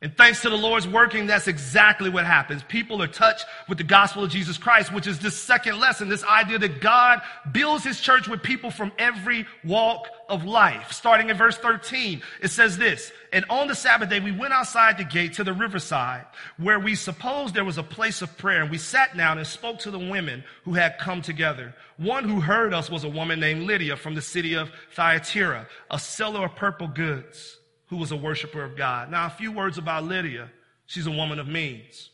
And 0.00 0.16
thanks 0.16 0.42
to 0.42 0.50
the 0.50 0.56
Lord's 0.56 0.86
working, 0.86 1.26
that's 1.26 1.48
exactly 1.48 2.08
what 2.08 2.24
happens. 2.24 2.62
People 2.62 3.02
are 3.02 3.08
touched 3.08 3.46
with 3.68 3.78
the 3.78 3.84
gospel 3.84 4.22
of 4.22 4.30
Jesus 4.30 4.56
Christ, 4.56 4.92
which 4.92 5.08
is 5.08 5.18
this 5.18 5.36
second 5.36 5.80
lesson, 5.80 6.08
this 6.08 6.22
idea 6.22 6.56
that 6.58 6.80
God 6.80 7.20
builds 7.50 7.82
his 7.82 8.00
church 8.00 8.28
with 8.28 8.40
people 8.40 8.70
from 8.70 8.92
every 8.96 9.44
walk 9.64 10.06
of 10.28 10.44
life. 10.44 10.92
Starting 10.92 11.30
in 11.30 11.36
verse 11.36 11.56
13, 11.58 12.22
it 12.40 12.52
says 12.52 12.78
this, 12.78 13.10
And 13.32 13.44
on 13.50 13.66
the 13.66 13.74
Sabbath 13.74 14.08
day, 14.08 14.20
we 14.20 14.30
went 14.30 14.52
outside 14.52 14.98
the 14.98 15.04
gate 15.04 15.32
to 15.32 15.42
the 15.42 15.52
riverside, 15.52 16.26
where 16.58 16.78
we 16.78 16.94
supposed 16.94 17.54
there 17.54 17.64
was 17.64 17.78
a 17.78 17.82
place 17.82 18.22
of 18.22 18.38
prayer, 18.38 18.62
and 18.62 18.70
we 18.70 18.78
sat 18.78 19.16
down 19.16 19.38
and 19.38 19.46
spoke 19.48 19.80
to 19.80 19.90
the 19.90 19.98
women 19.98 20.44
who 20.62 20.74
had 20.74 20.98
come 21.00 21.22
together. 21.22 21.74
One 21.96 22.22
who 22.22 22.40
heard 22.40 22.72
us 22.72 22.88
was 22.88 23.02
a 23.02 23.08
woman 23.08 23.40
named 23.40 23.64
Lydia 23.64 23.96
from 23.96 24.14
the 24.14 24.22
city 24.22 24.54
of 24.54 24.70
Thyatira, 24.92 25.66
a 25.90 25.98
seller 25.98 26.44
of 26.44 26.54
purple 26.54 26.86
goods 26.86 27.57
who 27.88 27.96
was 27.96 28.12
a 28.12 28.16
worshiper 28.16 28.62
of 28.62 28.76
God. 28.76 29.10
Now, 29.10 29.26
a 29.26 29.30
few 29.30 29.52
words 29.52 29.78
about 29.78 30.04
Lydia. 30.04 30.50
She's 30.86 31.06
a 31.06 31.10
woman 31.10 31.38
of 31.38 31.48
means. 31.48 32.10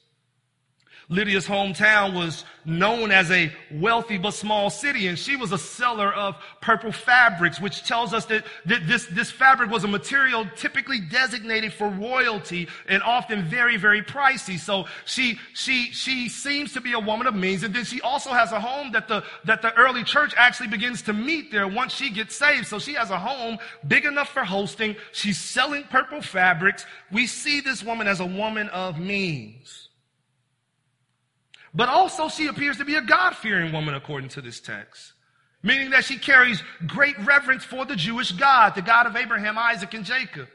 Lydia's 1.08 1.46
hometown 1.46 2.14
was 2.14 2.44
known 2.64 3.10
as 3.10 3.30
a 3.30 3.52
wealthy 3.70 4.16
but 4.16 4.32
small 4.32 4.70
city, 4.70 5.06
and 5.06 5.18
she 5.18 5.36
was 5.36 5.52
a 5.52 5.58
seller 5.58 6.12
of 6.12 6.36
purple 6.60 6.92
fabrics, 6.92 7.60
which 7.60 7.84
tells 7.84 8.14
us 8.14 8.24
that, 8.26 8.44
this, 8.64 9.06
this 9.06 9.30
fabric 9.30 9.70
was 9.70 9.84
a 9.84 9.88
material 9.88 10.46
typically 10.56 11.00
designated 11.00 11.72
for 11.72 11.88
royalty 11.88 12.68
and 12.88 13.02
often 13.02 13.44
very, 13.44 13.76
very 13.76 14.02
pricey. 14.02 14.58
So 14.58 14.86
she, 15.04 15.38
she, 15.52 15.92
she 15.92 16.28
seems 16.28 16.72
to 16.72 16.80
be 16.80 16.92
a 16.92 17.00
woman 17.00 17.26
of 17.26 17.34
means, 17.34 17.62
and 17.62 17.74
then 17.74 17.84
she 17.84 18.00
also 18.00 18.30
has 18.30 18.52
a 18.52 18.60
home 18.60 18.92
that 18.92 19.08
the, 19.08 19.22
that 19.44 19.60
the 19.60 19.74
early 19.74 20.04
church 20.04 20.32
actually 20.36 20.68
begins 20.68 21.02
to 21.02 21.12
meet 21.12 21.52
there 21.52 21.68
once 21.68 21.92
she 21.94 22.10
gets 22.10 22.34
saved. 22.34 22.66
So 22.66 22.78
she 22.78 22.94
has 22.94 23.10
a 23.10 23.18
home 23.18 23.58
big 23.86 24.06
enough 24.06 24.30
for 24.30 24.44
hosting. 24.44 24.96
She's 25.12 25.38
selling 25.38 25.84
purple 25.84 26.22
fabrics. 26.22 26.86
We 27.12 27.26
see 27.26 27.60
this 27.60 27.82
woman 27.82 28.06
as 28.06 28.20
a 28.20 28.26
woman 28.26 28.68
of 28.70 28.98
means. 28.98 29.83
But 31.74 31.88
also, 31.88 32.28
she 32.28 32.46
appears 32.46 32.76
to 32.78 32.84
be 32.84 32.94
a 32.94 33.02
God 33.02 33.34
fearing 33.34 33.72
woman 33.72 33.94
according 33.94 34.28
to 34.30 34.40
this 34.40 34.60
text, 34.60 35.12
meaning 35.62 35.90
that 35.90 36.04
she 36.04 36.18
carries 36.18 36.62
great 36.86 37.18
reverence 37.24 37.64
for 37.64 37.84
the 37.84 37.96
Jewish 37.96 38.30
God, 38.32 38.74
the 38.76 38.82
God 38.82 39.06
of 39.06 39.16
Abraham, 39.16 39.58
Isaac, 39.58 39.92
and 39.94 40.04
Jacob. 40.04 40.48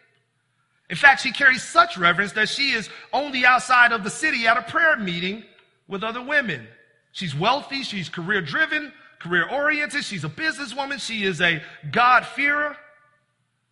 In 0.90 0.96
fact, 0.96 1.22
she 1.22 1.32
carries 1.32 1.62
such 1.62 1.98
reverence 1.98 2.32
that 2.34 2.50
she 2.50 2.72
is 2.72 2.90
on 3.12 3.32
the 3.32 3.46
outside 3.46 3.92
of 3.92 4.04
the 4.04 4.10
city 4.10 4.48
at 4.48 4.58
a 4.58 4.62
prayer 4.62 4.98
meeting 4.98 5.44
with 5.88 6.04
other 6.04 6.22
women. 6.22 6.68
She's 7.12 7.36
wealthy, 7.36 7.84
she's 7.84 8.08
career 8.08 8.42
driven, 8.42 8.94
career 9.20 9.48
oriented, 9.52 10.04
she's 10.04 10.24
a 10.24 10.30
businesswoman, 10.30 11.00
she 11.00 11.26
is 11.26 11.42
a 11.42 11.62
God 11.92 12.26
fearer. 12.26 12.78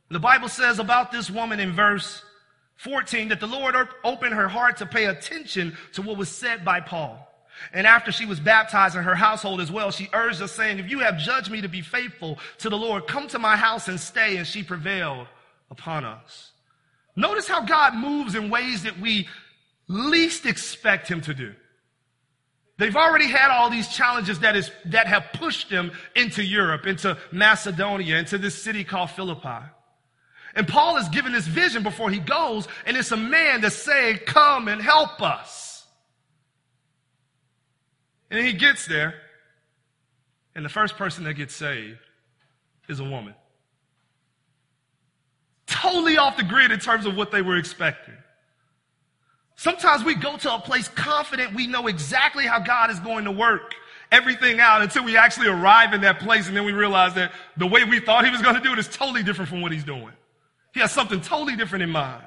The 0.10 0.20
Bible 0.20 0.50
says 0.50 0.80
about 0.80 1.12
this 1.12 1.30
woman 1.30 1.60
in 1.60 1.74
verse 1.74 2.24
14 2.78 3.30
that 3.30 3.40
the 3.40 3.48
Lord 3.48 3.76
opened 4.04 4.34
her 4.34 4.48
heart 4.48 4.78
to 4.78 4.86
pay 4.86 5.06
attention 5.06 5.78
to 5.94 6.02
what 6.02 6.18
was 6.18 6.30
said 6.30 6.66
by 6.66 6.82
Paul. 6.82 7.24
And 7.74 7.88
after 7.88 8.12
she 8.12 8.26
was 8.26 8.40
baptized 8.40 8.96
in 8.96 9.04
her 9.04 9.16
household 9.16 9.62
as 9.62 9.72
well, 9.72 9.92
she 9.92 10.10
urged 10.14 10.42
us, 10.42 10.52
saying, 10.52 10.80
If 10.80 10.90
you 10.90 11.00
have 11.00 11.18
judged 11.18 11.52
me 11.52 11.62
to 11.62 11.68
be 11.68 11.82
faithful 11.82 12.38
to 12.60 12.70
the 12.70 12.78
Lord, 12.78 13.08
come 13.08 13.28
to 13.30 13.40
my 13.40 13.56
house 13.56 13.88
and 13.88 14.00
stay. 14.00 14.38
And 14.38 14.48
she 14.48 14.64
prevailed 14.64 15.28
upon 15.70 16.06
us. 16.06 16.52
Notice 17.16 17.48
how 17.48 17.62
God 17.62 17.96
moves 17.96 18.36
in 18.36 18.50
ways 18.50 18.84
that 18.84 19.00
we 19.00 19.28
least 19.88 20.46
expect 20.46 21.08
him 21.08 21.22
to 21.22 21.34
do. 21.34 21.54
They've 22.78 22.96
already 22.96 23.28
had 23.28 23.50
all 23.50 23.72
these 23.72 23.88
challenges 23.88 24.40
that, 24.40 24.56
is, 24.56 24.70
that 24.86 25.08
have 25.08 25.26
pushed 25.34 25.70
them 25.70 25.92
into 26.16 26.44
Europe, 26.44 26.86
into 26.86 27.18
Macedonia, 27.32 28.18
into 28.18 28.38
this 28.38 28.62
city 28.62 28.84
called 28.84 29.10
Philippi. 29.12 29.66
And 30.54 30.68
Paul 30.68 30.98
is 30.98 31.10
given 31.10 31.34
this 31.34 31.48
vision 31.48 31.84
before 31.84 32.12
he 32.12 32.20
goes, 32.20 32.68
and 32.86 32.96
it's 32.96 33.12
a 33.12 33.18
man 33.18 33.62
that's 33.62 33.76
saying, 33.76 34.20
Come 34.26 34.68
and 34.68 34.82
help 34.82 35.22
us. 35.22 35.67
And 38.30 38.46
he 38.46 38.54
gets 38.54 38.86
there, 38.86 39.16
and 40.56 40.66
the 40.66 40.70
first 40.70 40.98
person 40.98 41.24
that 41.26 41.36
gets 41.36 41.56
saved 41.56 42.00
is 42.90 43.00
a 43.00 43.04
woman. 43.04 43.34
Totally 45.68 46.18
off 46.18 46.38
the 46.38 46.44
grid 46.44 46.72
in 46.72 46.80
terms 46.80 47.06
of 47.06 47.16
what 47.16 47.32
they 47.32 47.42
were 47.42 47.58
expecting. 47.58 48.16
Sometimes 49.56 50.04
we 50.04 50.16
go 50.16 50.38
to 50.38 50.54
a 50.54 50.60
place 50.60 50.88
confident 50.88 51.56
we 51.56 51.68
know 51.68 51.88
exactly 51.88 52.46
how 52.46 52.60
God 52.60 52.92
is 52.92 53.00
going 53.00 53.26
to 53.26 53.32
work 53.32 53.74
everything 54.12 54.60
out 54.60 54.82
until 54.82 55.04
we 55.04 55.18
actually 55.18 55.48
arrive 55.48 55.94
in 55.94 56.02
that 56.02 56.20
place 56.20 56.48
and 56.48 56.56
then 56.56 56.64
we 56.64 56.72
realize 56.72 57.14
that 57.16 57.32
the 57.58 57.68
way 57.68 57.84
we 57.84 58.00
thought 58.00 58.24
he 58.24 58.32
was 58.32 58.42
going 58.42 58.56
to 58.56 58.62
do 58.62 58.72
it 58.72 58.80
is 58.80 58.88
totally 58.88 59.24
different 59.24 59.50
from 59.50 59.62
what 59.62 59.72
he's 59.72 59.84
doing. 59.84 60.12
He 60.74 60.80
has 60.80 60.92
something 60.92 61.20
totally 61.22 61.56
different 61.56 61.84
in 61.84 61.90
mind. 61.90 62.24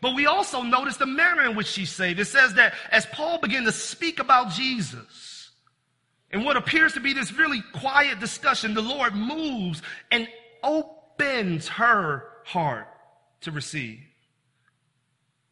But 0.00 0.14
we 0.14 0.26
also 0.26 0.62
notice 0.62 0.96
the 0.96 1.06
manner 1.06 1.44
in 1.44 1.56
which 1.56 1.66
she's 1.66 1.90
saved. 1.90 2.20
It 2.20 2.26
says 2.26 2.54
that 2.54 2.74
as 2.90 3.06
Paul 3.06 3.38
began 3.38 3.64
to 3.64 3.72
speak 3.72 4.18
about 4.20 4.50
Jesus, 4.50 5.50
in 6.30 6.44
what 6.44 6.56
appears 6.56 6.92
to 6.94 7.00
be 7.00 7.12
this 7.12 7.32
really 7.32 7.62
quiet 7.72 8.20
discussion, 8.20 8.74
the 8.74 8.82
Lord 8.82 9.14
moves 9.14 9.82
and 10.10 10.28
opens 10.62 11.68
her 11.68 12.24
heart 12.44 12.88
to 13.42 13.50
receive. 13.50 14.00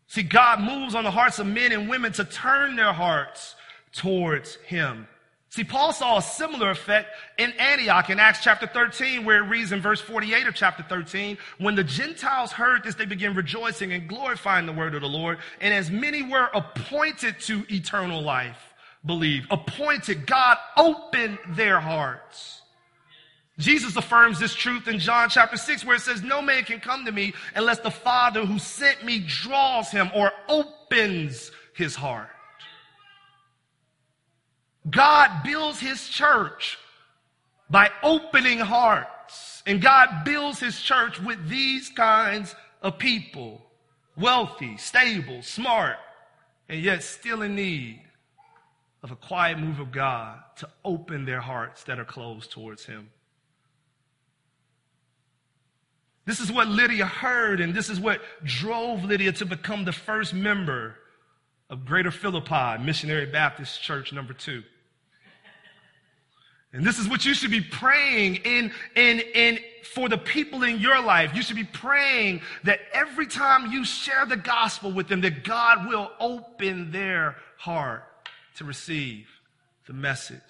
See, 0.06 0.22
God 0.22 0.60
moves 0.60 0.94
on 0.94 1.04
the 1.04 1.10
hearts 1.10 1.38
of 1.38 1.46
men 1.46 1.72
and 1.72 1.88
women 1.88 2.12
to 2.12 2.24
turn 2.24 2.76
their 2.76 2.92
hearts 2.92 3.56
towards 3.92 4.56
Him. 4.56 5.08
See, 5.54 5.62
Paul 5.62 5.92
saw 5.92 6.18
a 6.18 6.22
similar 6.22 6.70
effect 6.70 7.10
in 7.38 7.52
Antioch 7.52 8.10
in 8.10 8.18
Acts 8.18 8.40
chapter 8.42 8.66
13, 8.66 9.24
where 9.24 9.36
it 9.36 9.46
reads 9.46 9.70
in 9.70 9.80
verse 9.80 10.00
48 10.00 10.48
of 10.48 10.54
chapter 10.56 10.82
13, 10.82 11.38
when 11.58 11.76
the 11.76 11.84
Gentiles 11.84 12.50
heard 12.50 12.82
this, 12.82 12.96
they 12.96 13.04
began 13.04 13.36
rejoicing 13.36 13.92
and 13.92 14.08
glorifying 14.08 14.66
the 14.66 14.72
word 14.72 14.96
of 14.96 15.02
the 15.02 15.08
Lord. 15.08 15.38
And 15.60 15.72
as 15.72 15.92
many 15.92 16.22
were 16.22 16.50
appointed 16.52 17.38
to 17.42 17.64
eternal 17.72 18.20
life, 18.20 18.74
believe, 19.06 19.46
appointed, 19.48 20.26
God 20.26 20.58
opened 20.76 21.38
their 21.50 21.78
hearts. 21.78 22.62
Jesus 23.56 23.94
affirms 23.94 24.40
this 24.40 24.56
truth 24.56 24.88
in 24.88 24.98
John 24.98 25.28
chapter 25.28 25.56
6, 25.56 25.84
where 25.84 25.94
it 25.94 26.02
says, 26.02 26.20
No 26.24 26.42
man 26.42 26.64
can 26.64 26.80
come 26.80 27.04
to 27.04 27.12
me 27.12 27.32
unless 27.54 27.78
the 27.78 27.92
Father 27.92 28.44
who 28.44 28.58
sent 28.58 29.04
me 29.04 29.20
draws 29.20 29.92
him 29.92 30.10
or 30.16 30.32
opens 30.48 31.52
his 31.74 31.94
heart. 31.94 32.33
God 34.88 35.42
builds 35.42 35.80
his 35.80 36.08
church 36.08 36.78
by 37.70 37.90
opening 38.02 38.58
hearts. 38.58 39.62
And 39.66 39.80
God 39.80 40.24
builds 40.24 40.60
his 40.60 40.78
church 40.80 41.20
with 41.20 41.48
these 41.48 41.88
kinds 41.90 42.54
of 42.82 42.98
people 42.98 43.62
wealthy, 44.16 44.76
stable, 44.76 45.42
smart, 45.42 45.96
and 46.68 46.80
yet 46.80 47.02
still 47.02 47.42
in 47.42 47.56
need 47.56 48.00
of 49.02 49.10
a 49.10 49.16
quiet 49.16 49.58
move 49.58 49.80
of 49.80 49.90
God 49.90 50.38
to 50.56 50.68
open 50.84 51.24
their 51.24 51.40
hearts 51.40 51.84
that 51.84 51.98
are 51.98 52.04
closed 52.04 52.52
towards 52.52 52.84
him. 52.84 53.10
This 56.26 56.40
is 56.40 56.50
what 56.50 56.68
Lydia 56.68 57.04
heard, 57.04 57.60
and 57.60 57.74
this 57.74 57.90
is 57.90 58.00
what 58.00 58.22
drove 58.44 59.04
Lydia 59.04 59.32
to 59.32 59.46
become 59.46 59.84
the 59.84 59.92
first 59.92 60.32
member 60.32 60.96
of 61.68 61.84
Greater 61.84 62.10
Philippi 62.10 62.82
Missionary 62.82 63.26
Baptist 63.26 63.82
Church 63.82 64.12
number 64.12 64.32
two. 64.32 64.62
And 66.74 66.84
this 66.84 66.98
is 66.98 67.08
what 67.08 67.24
you 67.24 67.34
should 67.34 67.52
be 67.52 67.60
praying 67.60 68.36
in, 68.44 68.72
in, 68.96 69.20
in, 69.20 69.60
for 69.94 70.08
the 70.08 70.18
people 70.18 70.64
in 70.64 70.80
your 70.80 71.00
life. 71.00 71.30
You 71.32 71.40
should 71.40 71.54
be 71.54 71.62
praying 71.62 72.42
that 72.64 72.80
every 72.92 73.28
time 73.28 73.70
you 73.70 73.84
share 73.84 74.26
the 74.26 74.36
gospel 74.36 74.90
with 74.90 75.06
them, 75.06 75.20
that 75.20 75.44
God 75.44 75.88
will 75.88 76.10
open 76.18 76.90
their 76.90 77.36
heart 77.58 78.02
to 78.56 78.64
receive 78.64 79.28
the 79.86 79.92
message. 79.92 80.40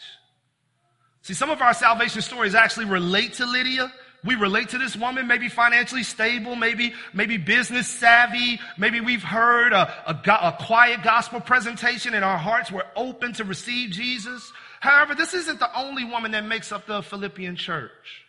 See, 1.21 1.35
some 1.35 1.51
of 1.51 1.61
our 1.61 1.75
salvation 1.75 2.23
stories 2.23 2.55
actually 2.55 2.87
relate 2.87 3.35
to 3.35 3.47
Lydia. 3.47 3.93
We 4.25 4.35
relate 4.35 4.71
to 4.71 4.79
this 4.79 4.97
woman, 4.97 5.27
maybe 5.27 5.51
financially 5.51 6.05
stable, 6.05 6.57
maybe, 6.57 6.95
maybe 7.13 7.37
business 7.37 7.87
savvy. 7.87 8.59
Maybe 8.79 9.03
we've 9.03 9.23
heard 9.23 9.75
a, 9.75 9.93
a, 10.11 10.15
a 10.15 10.57
quiet 10.59 11.03
gospel 11.03 11.43
presentation 11.43 12.15
and 12.15 12.25
our 12.25 12.39
hearts 12.39 12.73
were 12.73 12.87
open 12.97 13.35
to 13.35 13.45
receive 13.45 13.91
Jesus. 13.91 14.51
However, 14.85 15.15
this 15.15 15.33
isn't 15.33 15.61
the 15.61 15.79
only 15.79 16.05
woman 16.05 16.33
that 16.33 16.45
makes 16.45 16.71
up 16.71 16.85
the 16.85 17.03
Philippian 17.03 17.57
church. 17.57 18.27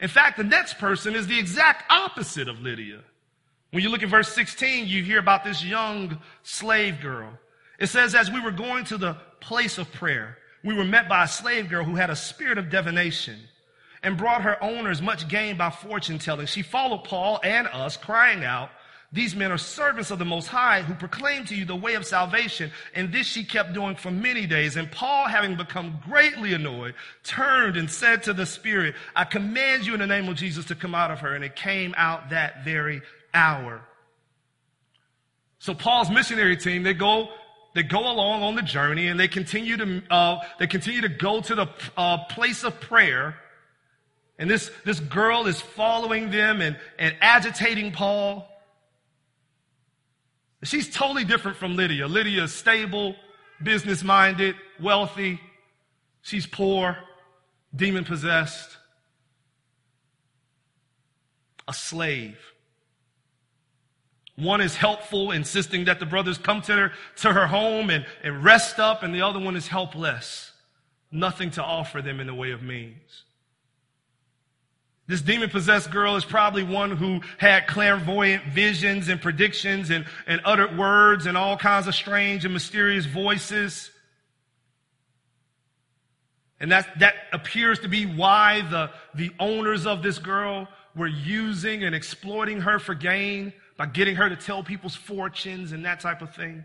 In 0.00 0.08
fact, 0.08 0.38
the 0.38 0.44
next 0.44 0.78
person 0.78 1.14
is 1.14 1.26
the 1.26 1.38
exact 1.38 1.92
opposite 1.92 2.48
of 2.48 2.62
Lydia. 2.62 3.00
When 3.72 3.82
you 3.82 3.90
look 3.90 4.02
at 4.02 4.08
verse 4.08 4.32
16, 4.32 4.86
you 4.86 5.02
hear 5.02 5.18
about 5.18 5.44
this 5.44 5.62
young 5.62 6.22
slave 6.42 7.02
girl. 7.02 7.38
It 7.78 7.88
says, 7.88 8.14
as 8.14 8.30
we 8.30 8.40
were 8.40 8.50
going 8.50 8.86
to 8.86 8.96
the 8.96 9.18
place 9.40 9.76
of 9.76 9.92
prayer, 9.92 10.38
we 10.64 10.74
were 10.74 10.86
met 10.86 11.06
by 11.06 11.24
a 11.24 11.28
slave 11.28 11.68
girl 11.68 11.84
who 11.84 11.96
had 11.96 12.08
a 12.08 12.16
spirit 12.16 12.56
of 12.56 12.70
divination 12.70 13.38
and 14.02 14.16
brought 14.16 14.40
her 14.40 14.62
owners 14.64 15.02
much 15.02 15.28
gain 15.28 15.58
by 15.58 15.68
fortune 15.68 16.18
telling. 16.18 16.46
She 16.46 16.62
followed 16.62 17.04
Paul 17.04 17.40
and 17.44 17.66
us, 17.66 17.98
crying 17.98 18.42
out, 18.42 18.70
these 19.10 19.34
men 19.34 19.50
are 19.50 19.58
servants 19.58 20.10
of 20.10 20.18
the 20.18 20.26
Most 20.26 20.48
High 20.48 20.82
who 20.82 20.92
proclaim 20.92 21.46
to 21.46 21.54
you 21.54 21.64
the 21.64 21.74
way 21.74 21.94
of 21.94 22.04
salvation. 22.04 22.70
And 22.94 23.10
this 23.10 23.26
she 23.26 23.42
kept 23.42 23.72
doing 23.72 23.96
for 23.96 24.10
many 24.10 24.46
days. 24.46 24.76
And 24.76 24.92
Paul, 24.92 25.26
having 25.26 25.56
become 25.56 25.98
greatly 26.06 26.52
annoyed, 26.52 26.94
turned 27.24 27.78
and 27.78 27.90
said 27.90 28.22
to 28.24 28.34
the 28.34 28.44
Spirit, 28.44 28.94
I 29.16 29.24
command 29.24 29.86
you 29.86 29.94
in 29.94 30.00
the 30.00 30.06
name 30.06 30.28
of 30.28 30.36
Jesus 30.36 30.66
to 30.66 30.74
come 30.74 30.94
out 30.94 31.10
of 31.10 31.20
her. 31.20 31.34
And 31.34 31.42
it 31.42 31.56
came 31.56 31.94
out 31.96 32.30
that 32.30 32.64
very 32.64 33.00
hour. 33.32 33.80
So 35.58 35.72
Paul's 35.72 36.10
missionary 36.10 36.58
team, 36.58 36.82
they 36.82 36.94
go, 36.94 37.28
they 37.74 37.84
go 37.84 38.00
along 38.00 38.42
on 38.42 38.56
the 38.56 38.62
journey 38.62 39.08
and 39.08 39.18
they 39.18 39.28
continue 39.28 39.78
to, 39.78 40.02
uh, 40.10 40.40
they 40.58 40.66
continue 40.66 41.00
to 41.00 41.08
go 41.08 41.40
to 41.40 41.54
the 41.54 41.66
uh, 41.96 42.24
place 42.26 42.62
of 42.62 42.78
prayer. 42.78 43.36
And 44.38 44.50
this, 44.50 44.70
this 44.84 45.00
girl 45.00 45.46
is 45.46 45.62
following 45.62 46.30
them 46.30 46.60
and, 46.60 46.76
and 46.98 47.16
agitating 47.22 47.92
Paul. 47.92 48.46
She's 50.64 50.92
totally 50.92 51.24
different 51.24 51.56
from 51.56 51.76
Lydia. 51.76 52.06
Lydia 52.08 52.44
is 52.44 52.54
stable, 52.54 53.14
business 53.62 54.02
minded, 54.02 54.56
wealthy. 54.80 55.40
She's 56.22 56.46
poor, 56.46 56.96
demon 57.74 58.04
possessed, 58.04 58.76
a 61.66 61.72
slave. 61.72 62.38
One 64.36 64.60
is 64.60 64.76
helpful, 64.76 65.32
insisting 65.32 65.86
that 65.86 65.98
the 66.00 66.06
brothers 66.06 66.38
come 66.38 66.62
to 66.62 66.72
her, 66.72 66.92
to 67.16 67.32
her 67.32 67.46
home 67.46 67.90
and, 67.90 68.06
and 68.22 68.42
rest 68.42 68.78
up, 68.78 69.02
and 69.02 69.14
the 69.14 69.22
other 69.22 69.40
one 69.40 69.56
is 69.56 69.66
helpless, 69.66 70.52
nothing 71.10 71.50
to 71.52 71.62
offer 71.62 72.00
them 72.02 72.20
in 72.20 72.26
the 72.26 72.34
way 72.34 72.52
of 72.52 72.62
means. 72.62 73.24
This 75.08 75.22
demon 75.22 75.48
possessed 75.48 75.90
girl 75.90 76.16
is 76.16 76.24
probably 76.26 76.62
one 76.62 76.90
who 76.90 77.22
had 77.38 77.66
clairvoyant 77.66 78.44
visions 78.44 79.08
and 79.08 79.20
predictions 79.20 79.88
and, 79.88 80.04
and 80.26 80.42
uttered 80.44 80.76
words 80.76 81.24
and 81.24 81.34
all 81.36 81.56
kinds 81.56 81.86
of 81.86 81.94
strange 81.94 82.44
and 82.44 82.52
mysterious 82.52 83.06
voices. 83.06 83.90
And 86.60 86.72
that, 86.72 86.98
that 86.98 87.14
appears 87.32 87.78
to 87.80 87.88
be 87.88 88.04
why 88.04 88.60
the, 88.70 88.90
the 89.14 89.30
owners 89.40 89.86
of 89.86 90.02
this 90.02 90.18
girl 90.18 90.68
were 90.94 91.06
using 91.06 91.84
and 91.84 91.94
exploiting 91.94 92.60
her 92.60 92.78
for 92.78 92.94
gain 92.94 93.54
by 93.78 93.86
getting 93.86 94.16
her 94.16 94.28
to 94.28 94.36
tell 94.36 94.62
people's 94.62 94.96
fortunes 94.96 95.72
and 95.72 95.86
that 95.86 96.00
type 96.00 96.20
of 96.20 96.34
thing. 96.34 96.64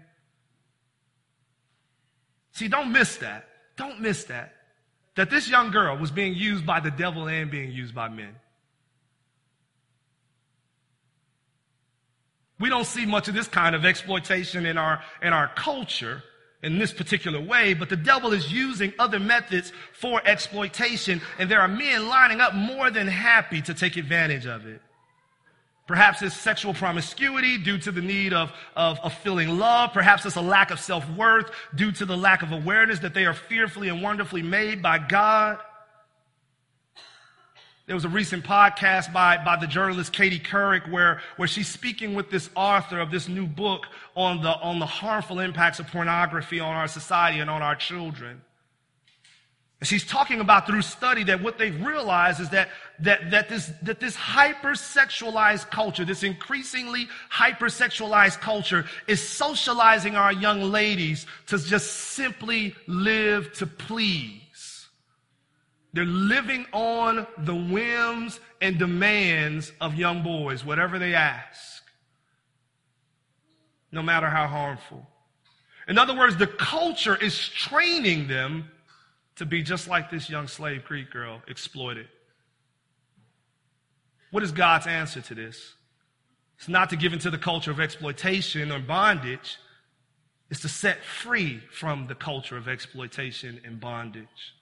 See, 2.51 2.67
don't 2.67 2.91
miss 2.91 3.17
that. 3.17 3.47
Don't 3.77 4.01
miss 4.01 4.25
that 4.25 4.52
that 5.15 5.29
this 5.29 5.49
young 5.49 5.71
girl 5.71 5.97
was 5.97 6.11
being 6.11 6.33
used 6.33 6.65
by 6.65 6.79
the 6.79 6.91
devil 6.91 7.27
and 7.27 7.51
being 7.51 7.71
used 7.71 7.93
by 7.93 8.09
men. 8.09 8.35
We 12.59 12.69
don't 12.69 12.85
see 12.85 13.05
much 13.05 13.27
of 13.27 13.33
this 13.33 13.47
kind 13.47 13.75
of 13.75 13.85
exploitation 13.85 14.65
in 14.65 14.77
our, 14.77 15.01
in 15.21 15.33
our 15.33 15.49
culture 15.49 16.23
in 16.63 16.79
this 16.79 16.93
particular 16.93 17.41
way, 17.41 17.73
but 17.73 17.89
the 17.89 17.97
devil 17.97 18.31
is 18.31 18.51
using 18.51 18.93
other 18.97 19.19
methods 19.19 19.73
for 19.91 20.21
exploitation, 20.25 21.21
and 21.37 21.51
there 21.51 21.59
are 21.59 21.67
men 21.67 22.07
lining 22.07 22.39
up 22.39 22.55
more 22.55 22.89
than 22.89 23.05
happy 23.05 23.61
to 23.61 23.73
take 23.73 23.97
advantage 23.97 24.45
of 24.45 24.65
it. 24.65 24.81
Perhaps 25.85 26.21
it's 26.21 26.35
sexual 26.35 26.73
promiscuity 26.73 27.57
due 27.57 27.77
to 27.79 27.91
the 27.91 28.01
need 28.01 28.31
of, 28.31 28.51
of, 28.75 28.99
of 29.01 29.13
feeling 29.15 29.59
love. 29.59 29.91
Perhaps 29.91 30.25
it's 30.25 30.37
a 30.37 30.41
lack 30.41 30.71
of 30.71 30.79
self 30.79 31.09
worth 31.11 31.51
due 31.75 31.91
to 31.91 32.05
the 32.05 32.15
lack 32.15 32.41
of 32.41 32.53
awareness 32.53 32.99
that 32.99 33.13
they 33.13 33.25
are 33.25 33.33
fearfully 33.33 33.89
and 33.89 34.01
wonderfully 34.01 34.41
made 34.41 34.81
by 34.81 34.97
God. 34.97 35.59
There 37.85 37.95
was 37.95 38.05
a 38.05 38.09
recent 38.09 38.45
podcast 38.45 39.11
by, 39.11 39.43
by 39.43 39.57
the 39.57 39.67
journalist 39.67 40.13
Katie 40.13 40.39
Couric 40.39 40.89
where, 40.89 41.19
where 41.35 41.49
she's 41.49 41.67
speaking 41.67 42.13
with 42.13 42.31
this 42.31 42.49
author 42.55 43.01
of 43.01 43.11
this 43.11 43.27
new 43.27 43.45
book 43.45 43.87
on 44.15 44.41
the, 44.41 44.55
on 44.61 44.79
the 44.79 44.85
harmful 44.85 45.39
impacts 45.39 45.79
of 45.79 45.87
pornography 45.87 46.61
on 46.61 46.73
our 46.73 46.87
society 46.87 47.39
and 47.39 47.49
on 47.49 47.61
our 47.61 47.75
children. 47.75 48.41
And 49.83 49.87
she's 49.89 50.05
talking 50.05 50.39
about 50.39 50.65
through 50.65 50.81
study 50.81 51.25
that 51.25 51.41
what 51.41 51.57
they've 51.57 51.85
realized 51.85 52.39
is 52.39 52.49
that, 52.51 52.69
that, 52.99 53.31
that 53.31 53.49
this, 53.49 53.69
that 53.81 53.99
this 53.99 54.15
hypersexualized 54.15 55.69
culture, 55.71 56.05
this 56.05 56.23
increasingly 56.23 57.09
hypersexualized 57.29 58.39
culture 58.39 58.85
is 59.09 59.21
socializing 59.21 60.15
our 60.15 60.31
young 60.31 60.61
ladies 60.61 61.25
to 61.47 61.57
just 61.57 61.91
simply 61.95 62.73
live 62.87 63.51
to 63.55 63.67
please. 63.67 64.87
They're 65.91 66.05
living 66.05 66.65
on 66.71 67.27
the 67.39 67.53
whims 67.53 68.39
and 68.61 68.79
demands 68.79 69.73
of 69.81 69.95
young 69.95 70.23
boys, 70.23 70.63
whatever 70.63 70.97
they 70.97 71.13
ask, 71.13 71.83
no 73.91 74.01
matter 74.01 74.29
how 74.29 74.47
harmful. 74.47 75.05
In 75.89 75.97
other 75.97 76.15
words, 76.15 76.37
the 76.37 76.47
culture 76.47 77.17
is 77.17 77.37
training 77.37 78.29
them 78.29 78.69
to 79.37 79.45
be 79.45 79.63
just 79.63 79.87
like 79.87 80.11
this 80.11 80.29
young 80.29 80.47
slave 80.47 80.85
Greek 80.85 81.11
girl, 81.11 81.41
exploited. 81.47 82.07
What 84.31 84.43
is 84.43 84.51
God's 84.51 84.87
answer 84.87 85.21
to 85.21 85.35
this? 85.35 85.73
It's 86.57 86.67
not 86.67 86.89
to 86.91 86.95
give 86.95 87.13
into 87.13 87.29
the 87.29 87.37
culture 87.37 87.71
of 87.71 87.79
exploitation 87.79 88.71
or 88.71 88.79
bondage. 88.79 89.57
It's 90.49 90.61
to 90.61 90.69
set 90.69 91.03
free 91.03 91.61
from 91.71 92.07
the 92.07 92.15
culture 92.15 92.57
of 92.57 92.67
exploitation 92.67 93.59
and 93.65 93.79
bondage. 93.79 94.53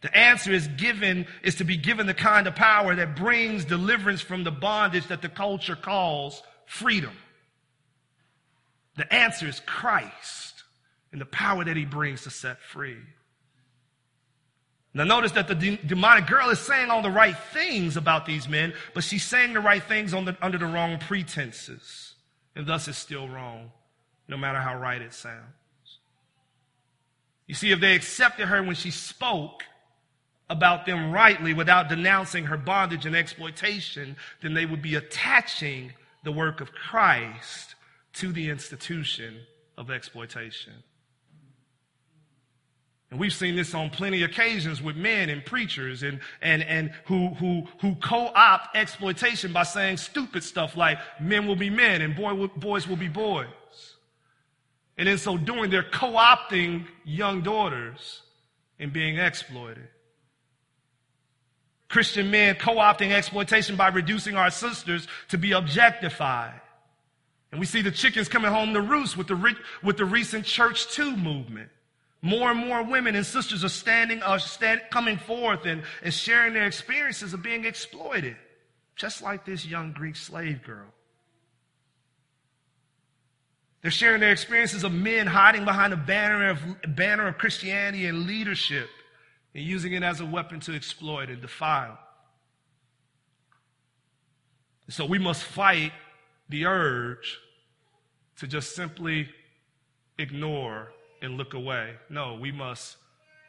The 0.00 0.16
answer 0.16 0.52
is 0.52 0.68
given, 0.68 1.26
is 1.42 1.56
to 1.56 1.64
be 1.64 1.76
given 1.76 2.06
the 2.06 2.14
kind 2.14 2.46
of 2.46 2.54
power 2.54 2.94
that 2.94 3.16
brings 3.16 3.64
deliverance 3.64 4.20
from 4.20 4.44
the 4.44 4.50
bondage 4.50 5.06
that 5.08 5.22
the 5.22 5.28
culture 5.28 5.76
calls 5.76 6.42
freedom. 6.66 7.16
The 8.96 9.12
answer 9.12 9.46
is 9.46 9.60
Christ 9.66 10.64
and 11.12 11.20
the 11.20 11.26
power 11.26 11.64
that 11.64 11.76
he 11.76 11.84
brings 11.84 12.22
to 12.22 12.30
set 12.30 12.60
free. 12.60 12.98
Now, 14.96 15.04
notice 15.04 15.32
that 15.32 15.46
the 15.46 15.54
de- 15.54 15.76
demonic 15.76 16.26
girl 16.26 16.48
is 16.48 16.58
saying 16.58 16.88
all 16.88 17.02
the 17.02 17.10
right 17.10 17.36
things 17.52 17.98
about 17.98 18.24
these 18.24 18.48
men, 18.48 18.72
but 18.94 19.04
she's 19.04 19.24
saying 19.24 19.52
the 19.52 19.60
right 19.60 19.82
things 19.82 20.12
the, 20.12 20.34
under 20.40 20.56
the 20.56 20.64
wrong 20.64 20.98
pretenses. 20.98 22.14
And 22.54 22.66
thus 22.66 22.88
it's 22.88 22.96
still 22.96 23.28
wrong, 23.28 23.72
no 24.26 24.38
matter 24.38 24.58
how 24.58 24.74
right 24.74 25.02
it 25.02 25.12
sounds. 25.12 25.98
You 27.46 27.54
see, 27.54 27.72
if 27.72 27.80
they 27.80 27.94
accepted 27.94 28.46
her 28.46 28.62
when 28.62 28.74
she 28.74 28.90
spoke 28.90 29.64
about 30.48 30.86
them 30.86 31.12
rightly 31.12 31.52
without 31.52 31.90
denouncing 31.90 32.44
her 32.44 32.56
bondage 32.56 33.04
and 33.04 33.14
exploitation, 33.14 34.16
then 34.40 34.54
they 34.54 34.64
would 34.64 34.80
be 34.80 34.94
attaching 34.94 35.92
the 36.24 36.32
work 36.32 36.62
of 36.62 36.72
Christ 36.72 37.74
to 38.14 38.32
the 38.32 38.48
institution 38.48 39.40
of 39.76 39.90
exploitation. 39.90 40.72
And 43.10 43.20
we've 43.20 43.32
seen 43.32 43.54
this 43.54 43.72
on 43.72 43.90
plenty 43.90 44.22
of 44.24 44.30
occasions 44.30 44.82
with 44.82 44.96
men 44.96 45.30
and 45.30 45.44
preachers 45.44 46.02
and, 46.02 46.18
and, 46.42 46.62
and 46.64 46.90
who, 47.04 47.28
who, 47.34 47.66
who 47.80 47.94
co-opt 47.96 48.74
exploitation 48.76 49.52
by 49.52 49.62
saying 49.62 49.98
stupid 49.98 50.42
stuff 50.42 50.76
like 50.76 50.98
men 51.20 51.46
will 51.46 51.56
be 51.56 51.70
men 51.70 52.02
and 52.02 52.16
boy, 52.16 52.48
boys 52.56 52.88
will 52.88 52.96
be 52.96 53.08
boys. 53.08 53.46
And 54.98 55.08
in 55.08 55.18
so 55.18 55.36
doing, 55.36 55.70
they're 55.70 55.84
co-opting 55.84 56.86
young 57.04 57.42
daughters 57.42 58.22
and 58.78 58.92
being 58.92 59.18
exploited. 59.18 59.88
Christian 61.88 62.30
men 62.30 62.56
co-opting 62.56 63.12
exploitation 63.12 63.76
by 63.76 63.88
reducing 63.88 64.36
our 64.36 64.50
sisters 64.50 65.06
to 65.28 65.38
be 65.38 65.52
objectified. 65.52 66.60
And 67.52 67.60
we 67.60 67.66
see 67.66 67.82
the 67.82 67.92
chickens 67.92 68.28
coming 68.28 68.50
home 68.50 68.74
to 68.74 68.80
roost 68.80 69.16
with 69.16 69.28
the, 69.28 69.36
re- 69.36 69.56
with 69.82 69.96
the 69.96 70.04
recent 70.04 70.44
ChurchToo 70.44 71.16
movement. 71.16 71.70
More 72.22 72.50
and 72.50 72.66
more 72.66 72.82
women 72.82 73.14
and 73.14 73.24
sisters 73.24 73.62
are 73.64 73.68
standing, 73.68 74.22
are 74.22 74.38
stand, 74.38 74.80
coming 74.90 75.18
forth 75.18 75.66
and, 75.66 75.82
and 76.02 76.12
sharing 76.12 76.54
their 76.54 76.66
experiences 76.66 77.34
of 77.34 77.42
being 77.42 77.64
exploited, 77.64 78.36
just 78.96 79.22
like 79.22 79.44
this 79.44 79.66
young 79.66 79.92
Greek 79.92 80.16
slave 80.16 80.62
girl. 80.62 80.86
They're 83.82 83.90
sharing 83.90 84.20
their 84.20 84.32
experiences 84.32 84.82
of 84.82 84.92
men 84.92 85.28
hiding 85.28 85.64
behind 85.64 85.92
a 85.92 85.96
banner 85.96 86.48
of, 86.48 86.60
banner 86.96 87.28
of 87.28 87.38
Christianity 87.38 88.06
and 88.06 88.26
leadership 88.26 88.88
and 89.54 89.62
using 89.62 89.92
it 89.92 90.02
as 90.02 90.20
a 90.20 90.26
weapon 90.26 90.58
to 90.60 90.74
exploit 90.74 91.30
and 91.30 91.40
defile. 91.40 91.98
So 94.88 95.04
we 95.04 95.18
must 95.18 95.44
fight 95.44 95.92
the 96.48 96.66
urge 96.66 97.38
to 98.38 98.46
just 98.46 98.74
simply 98.74 99.28
ignore 100.18 100.92
and 101.26 101.36
look 101.36 101.54
away. 101.54 101.94
No, 102.08 102.38
we 102.40 102.52
must 102.52 102.96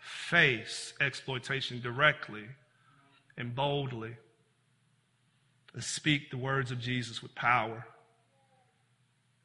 face 0.02 0.94
exploitation 1.00 1.80
directly 1.80 2.44
and 3.38 3.56
boldly 3.56 4.18
and 5.74 5.84
speak 5.84 6.32
the 6.32 6.38
words 6.38 6.72
of 6.72 6.80
Jesus 6.80 7.22
with 7.22 7.34
power. 7.36 7.86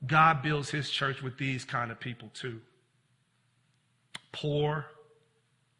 God 0.06 0.42
builds 0.42 0.70
his 0.70 0.90
church 0.90 1.22
with 1.22 1.36
these 1.36 1.64
kind 1.64 1.92
of 1.92 2.00
people 2.00 2.30
too. 2.32 2.60
Poor, 4.32 4.86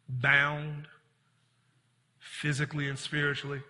bound, 0.07 0.87
physically 2.19 2.87
and 2.87 2.99
spiritually, 2.99 3.61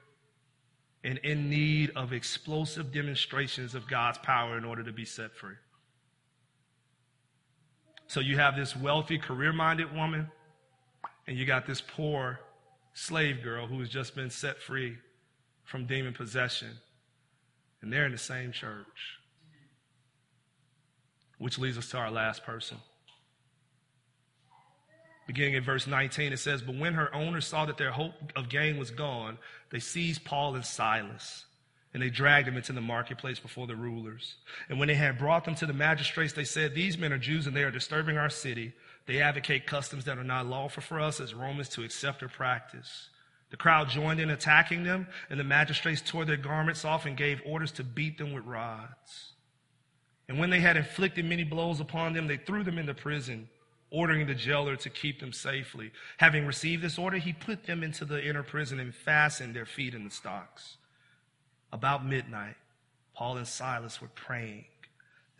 and 1.06 1.20
in 1.20 1.50
need 1.50 1.92
of 1.96 2.12
explosive 2.12 2.92
demonstrations 2.92 3.76
of 3.76 3.88
God's 3.88 4.18
power 4.18 4.58
in 4.58 4.66
order 4.66 4.84
to 4.84 4.92
be 4.92 5.06
set 5.06 5.34
free. 5.34 5.56
So 8.08 8.20
you 8.20 8.38
have 8.38 8.56
this 8.56 8.76
wealthy, 8.76 9.18
career 9.18 9.54
minded 9.54 9.94
woman, 9.94 10.30
and 11.28 11.38
you 11.38 11.46
got 11.46 11.66
this 11.66 11.82
poor 11.82 12.40
slave 12.94 13.42
girl 13.44 13.68
who 13.68 13.80
has 13.80 13.90
just 13.90 14.16
been 14.16 14.30
set 14.30 14.62
free 14.62 14.98
from 15.64 15.86
demon 15.86 16.14
possession. 16.14 16.70
And 17.82 17.92
they're 17.92 18.06
in 18.06 18.12
the 18.12 18.18
same 18.18 18.52
church. 18.52 19.18
Which 21.38 21.58
leads 21.58 21.78
us 21.78 21.90
to 21.90 21.98
our 21.98 22.12
last 22.12 22.46
person. 22.46 22.78
Beginning 25.26 25.54
in 25.56 25.64
verse 25.64 25.88
19, 25.88 26.34
it 26.34 26.38
says, 26.38 26.62
But 26.62 26.76
when 26.76 26.94
her 26.94 27.14
owners 27.16 27.48
saw 27.48 27.66
that 27.66 27.78
their 27.78 27.92
hope 27.92 28.14
of 28.36 28.50
gain 28.50 28.78
was 28.78 28.92
gone, 28.92 29.38
they 29.70 29.80
seized 29.80 30.26
Paul 30.26 30.56
and 30.56 30.66
Silas 30.66 31.46
and 31.94 32.02
they 32.02 32.10
dragged 32.10 32.48
them 32.48 32.58
into 32.58 32.74
the 32.74 32.82
marketplace 32.82 33.40
before 33.40 33.68
the 33.68 33.76
rulers. 33.76 34.36
And 34.68 34.80
when 34.80 34.88
they 34.88 34.96
had 34.96 35.20
brought 35.20 35.46
them 35.46 35.56
to 35.56 35.66
the 35.66 35.74
magistrates, 35.74 36.34
they 36.34 36.44
said, 36.44 36.74
These 36.74 36.98
men 36.98 37.14
are 37.14 37.20
Jews 37.20 37.46
and 37.46 37.56
they 37.56 37.64
are 37.64 37.72
disturbing 37.72 38.18
our 38.18 38.30
city. 38.30 38.74
They 39.06 39.22
advocate 39.22 39.68
customs 39.68 40.06
that 40.06 40.18
are 40.18 40.24
not 40.24 40.48
lawful 40.48 40.82
for 40.82 41.00
us 41.00 41.20
as 41.20 41.34
Romans 41.34 41.70
to 41.70 41.84
accept 41.84 42.24
or 42.24 42.30
practice. 42.30 43.10
The 43.52 43.58
crowd 43.58 43.90
joined 43.90 44.20
in 44.20 44.32
attacking 44.32 44.84
them, 44.84 45.08
and 45.30 45.40
the 45.40 45.44
magistrates 45.44 46.02
tore 46.02 46.26
their 46.26 46.38
garments 46.38 46.84
off 46.84 47.06
and 47.06 47.16
gave 47.16 47.40
orders 47.46 47.72
to 47.74 47.84
beat 47.84 48.18
them 48.18 48.34
with 48.34 48.46
rods. 48.46 49.34
And 50.28 50.40
when 50.40 50.50
they 50.50 50.62
had 50.62 50.78
inflicted 50.78 51.26
many 51.26 51.44
blows 51.44 51.80
upon 51.80 52.14
them, 52.14 52.26
they 52.26 52.38
threw 52.38 52.64
them 52.64 52.80
into 52.80 52.96
prison, 52.96 53.50
ordering 53.92 54.26
the 54.26 54.34
jailer 54.34 54.76
to 54.78 54.90
keep 54.90 55.20
them 55.20 55.32
safely. 55.32 55.92
Having 56.18 56.48
received 56.48 56.82
this 56.82 56.98
order, 56.98 57.18
he 57.18 57.34
put 57.34 57.66
them 57.66 57.84
into 57.84 58.06
the 58.06 58.26
inner 58.26 58.42
prison 58.42 58.80
and 58.80 58.96
fastened 58.96 59.56
their 59.56 59.68
feet 59.68 59.94
in 59.94 60.04
the 60.04 60.10
stocks. 60.10 60.78
About 61.74 62.06
midnight, 62.06 62.56
Paul 63.16 63.38
and 63.38 63.48
Silas 63.48 64.00
were 64.00 64.10
praying 64.10 64.66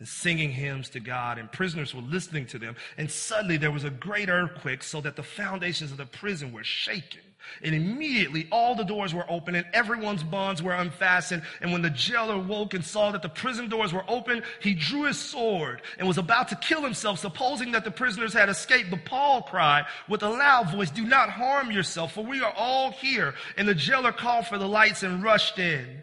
and 0.00 0.08
singing 0.08 0.50
hymns 0.50 0.88
to 0.90 1.00
God, 1.00 1.38
and 1.38 1.50
prisoners 1.50 1.94
were 1.94 2.02
listening 2.02 2.46
to 2.46 2.58
them. 2.58 2.74
And 2.98 3.08
suddenly 3.08 3.56
there 3.56 3.70
was 3.70 3.84
a 3.84 3.90
great 3.90 4.28
earthquake, 4.28 4.82
so 4.82 5.00
that 5.00 5.14
the 5.14 5.22
foundations 5.22 5.92
of 5.92 5.96
the 5.96 6.06
prison 6.06 6.52
were 6.52 6.64
shaken. 6.64 7.20
And 7.62 7.74
immediately 7.74 8.48
all 8.50 8.74
the 8.74 8.84
doors 8.84 9.14
were 9.14 9.30
open 9.30 9.54
and 9.54 9.66
everyone's 9.74 10.22
bonds 10.22 10.62
were 10.62 10.72
unfastened. 10.72 11.42
And 11.60 11.72
when 11.72 11.82
the 11.82 11.90
jailer 11.90 12.38
woke 12.38 12.74
and 12.74 12.84
saw 12.84 13.12
that 13.12 13.22
the 13.22 13.28
prison 13.28 13.68
doors 13.68 13.92
were 13.92 14.04
open, 14.08 14.42
he 14.60 14.74
drew 14.74 15.04
his 15.04 15.18
sword 15.18 15.82
and 15.98 16.08
was 16.08 16.18
about 16.18 16.48
to 16.48 16.56
kill 16.56 16.82
himself, 16.82 17.18
supposing 17.18 17.72
that 17.72 17.84
the 17.84 17.90
prisoners 17.90 18.32
had 18.32 18.48
escaped. 18.48 18.90
But 18.90 19.04
Paul 19.04 19.42
cried 19.42 19.84
with 20.08 20.22
a 20.22 20.28
loud 20.28 20.70
voice, 20.72 20.90
Do 20.90 21.04
not 21.04 21.30
harm 21.30 21.70
yourself, 21.70 22.14
for 22.14 22.24
we 22.24 22.42
are 22.42 22.54
all 22.56 22.90
here. 22.90 23.34
And 23.56 23.68
the 23.68 23.74
jailer 23.74 24.12
called 24.12 24.46
for 24.46 24.58
the 24.58 24.68
lights 24.68 25.02
and 25.02 25.22
rushed 25.22 25.58
in. 25.58 26.02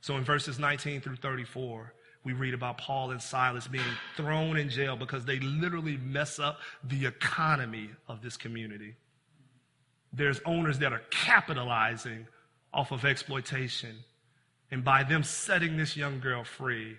So 0.00 0.16
in 0.16 0.24
verses 0.24 0.58
19 0.58 1.00
through 1.00 1.16
34, 1.16 1.92
we 2.24 2.32
read 2.32 2.54
about 2.54 2.78
Paul 2.78 3.10
and 3.10 3.20
Silas 3.20 3.66
being 3.66 3.84
thrown 4.16 4.56
in 4.56 4.68
jail 4.68 4.96
because 4.96 5.24
they 5.24 5.38
literally 5.40 5.96
mess 5.96 6.38
up 6.38 6.58
the 6.84 7.06
economy 7.06 7.90
of 8.08 8.22
this 8.22 8.36
community. 8.36 8.94
There's 10.12 10.40
owners 10.44 10.78
that 10.80 10.92
are 10.92 11.02
capitalizing 11.10 12.26
off 12.72 12.92
of 12.92 13.04
exploitation. 13.04 13.96
And 14.70 14.84
by 14.84 15.02
them 15.02 15.22
setting 15.22 15.76
this 15.76 15.96
young 15.96 16.20
girl 16.20 16.44
free, 16.44 16.96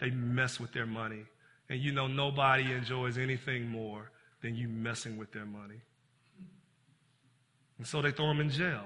they 0.00 0.10
mess 0.10 0.58
with 0.58 0.72
their 0.72 0.86
money. 0.86 1.24
And 1.68 1.80
you 1.80 1.92
know, 1.92 2.06
nobody 2.06 2.72
enjoys 2.72 3.18
anything 3.18 3.68
more 3.68 4.10
than 4.42 4.56
you 4.56 4.68
messing 4.68 5.16
with 5.16 5.32
their 5.32 5.46
money. 5.46 5.80
And 7.78 7.86
so 7.86 8.02
they 8.02 8.10
throw 8.10 8.28
them 8.28 8.40
in 8.40 8.50
jail. 8.50 8.84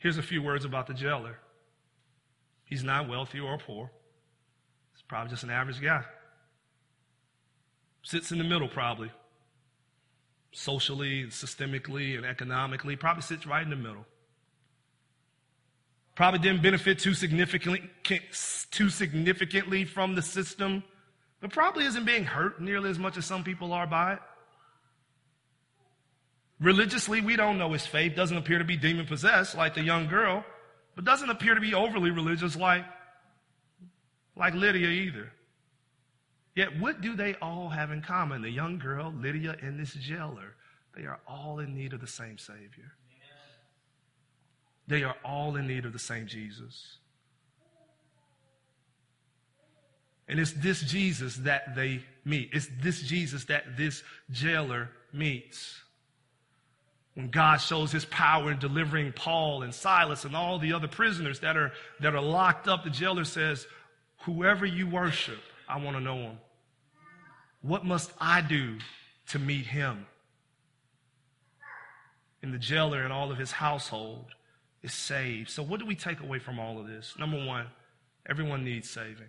Here's 0.00 0.16
a 0.16 0.22
few 0.22 0.42
words 0.42 0.64
about 0.64 0.86
the 0.86 0.94
jailer. 0.94 1.38
He's 2.64 2.82
not 2.82 3.08
wealthy 3.08 3.38
or 3.38 3.58
poor. 3.58 3.92
He's 4.94 5.02
probably 5.02 5.30
just 5.30 5.44
an 5.44 5.50
average 5.50 5.80
guy. 5.80 6.02
Sits 8.02 8.32
in 8.32 8.38
the 8.38 8.44
middle, 8.44 8.66
probably. 8.66 9.10
Socially, 10.52 11.26
systemically, 11.26 12.16
and 12.16 12.24
economically, 12.24 12.96
probably 12.96 13.22
sits 13.22 13.46
right 13.46 13.62
in 13.62 13.68
the 13.68 13.76
middle. 13.76 14.06
Probably 16.14 16.40
didn't 16.40 16.62
benefit 16.62 16.98
too 16.98 17.12
significantly, 17.12 17.82
too 18.70 18.88
significantly 18.88 19.84
from 19.84 20.14
the 20.14 20.22
system, 20.22 20.82
but 21.40 21.52
probably 21.52 21.84
isn't 21.84 22.06
being 22.06 22.24
hurt 22.24 22.60
nearly 22.60 22.88
as 22.88 22.98
much 22.98 23.18
as 23.18 23.26
some 23.26 23.44
people 23.44 23.72
are 23.74 23.86
by 23.86 24.14
it. 24.14 24.18
Religiously, 26.60 27.22
we 27.22 27.36
don't 27.36 27.58
know 27.58 27.72
his 27.72 27.86
faith. 27.86 28.14
Doesn't 28.14 28.36
appear 28.36 28.58
to 28.58 28.64
be 28.64 28.76
demon 28.76 29.06
possessed 29.06 29.56
like 29.56 29.74
the 29.74 29.82
young 29.82 30.08
girl, 30.08 30.44
but 30.94 31.04
doesn't 31.04 31.30
appear 31.30 31.54
to 31.54 31.60
be 31.60 31.74
overly 31.74 32.10
religious 32.10 32.54
like 32.56 32.84
like 34.36 34.54
Lydia 34.54 34.88
either. 34.88 35.32
Yet, 36.54 36.78
what 36.78 37.00
do 37.00 37.14
they 37.14 37.34
all 37.36 37.68
have 37.68 37.90
in 37.90 38.02
common? 38.02 38.42
The 38.42 38.50
young 38.50 38.78
girl, 38.78 39.12
Lydia, 39.16 39.56
and 39.62 39.78
this 39.78 39.94
jailer. 39.94 40.54
They 40.96 41.04
are 41.04 41.20
all 41.26 41.60
in 41.60 41.74
need 41.74 41.92
of 41.92 42.00
the 42.00 42.06
same 42.06 42.36
Savior. 42.38 42.92
They 44.86 45.04
are 45.04 45.16
all 45.24 45.56
in 45.56 45.66
need 45.66 45.84
of 45.84 45.92
the 45.92 45.98
same 45.98 46.26
Jesus. 46.26 46.96
And 50.28 50.40
it's 50.40 50.52
this 50.52 50.82
Jesus 50.82 51.36
that 51.36 51.76
they 51.76 52.02
meet. 52.24 52.50
It's 52.52 52.68
this 52.82 53.00
Jesus 53.02 53.44
that 53.46 53.76
this 53.76 54.02
jailer 54.30 54.90
meets. 55.12 55.80
When 57.20 57.28
God 57.28 57.58
shows 57.58 57.92
his 57.92 58.06
power 58.06 58.50
in 58.50 58.58
delivering 58.58 59.12
Paul 59.12 59.62
and 59.62 59.74
Silas 59.74 60.24
and 60.24 60.34
all 60.34 60.58
the 60.58 60.72
other 60.72 60.88
prisoners 60.88 61.40
that 61.40 61.54
are, 61.54 61.70
that 62.00 62.14
are 62.14 62.22
locked 62.22 62.66
up, 62.66 62.82
the 62.82 62.88
jailer 62.88 63.26
says, 63.26 63.66
Whoever 64.22 64.64
you 64.64 64.88
worship, 64.88 65.38
I 65.68 65.76
want 65.76 65.98
to 65.98 66.02
know 66.02 66.16
him. 66.16 66.38
What 67.60 67.84
must 67.84 68.10
I 68.18 68.40
do 68.40 68.78
to 69.28 69.38
meet 69.38 69.66
him? 69.66 70.06
And 72.42 72.54
the 72.54 72.58
jailer 72.58 73.02
and 73.02 73.12
all 73.12 73.30
of 73.30 73.36
his 73.36 73.52
household 73.52 74.24
is 74.82 74.94
saved. 74.94 75.50
So, 75.50 75.62
what 75.62 75.78
do 75.78 75.84
we 75.84 75.96
take 75.96 76.20
away 76.20 76.38
from 76.38 76.58
all 76.58 76.80
of 76.80 76.86
this? 76.86 77.16
Number 77.18 77.44
one, 77.44 77.66
everyone 78.26 78.64
needs 78.64 78.88
saving. 78.88 79.28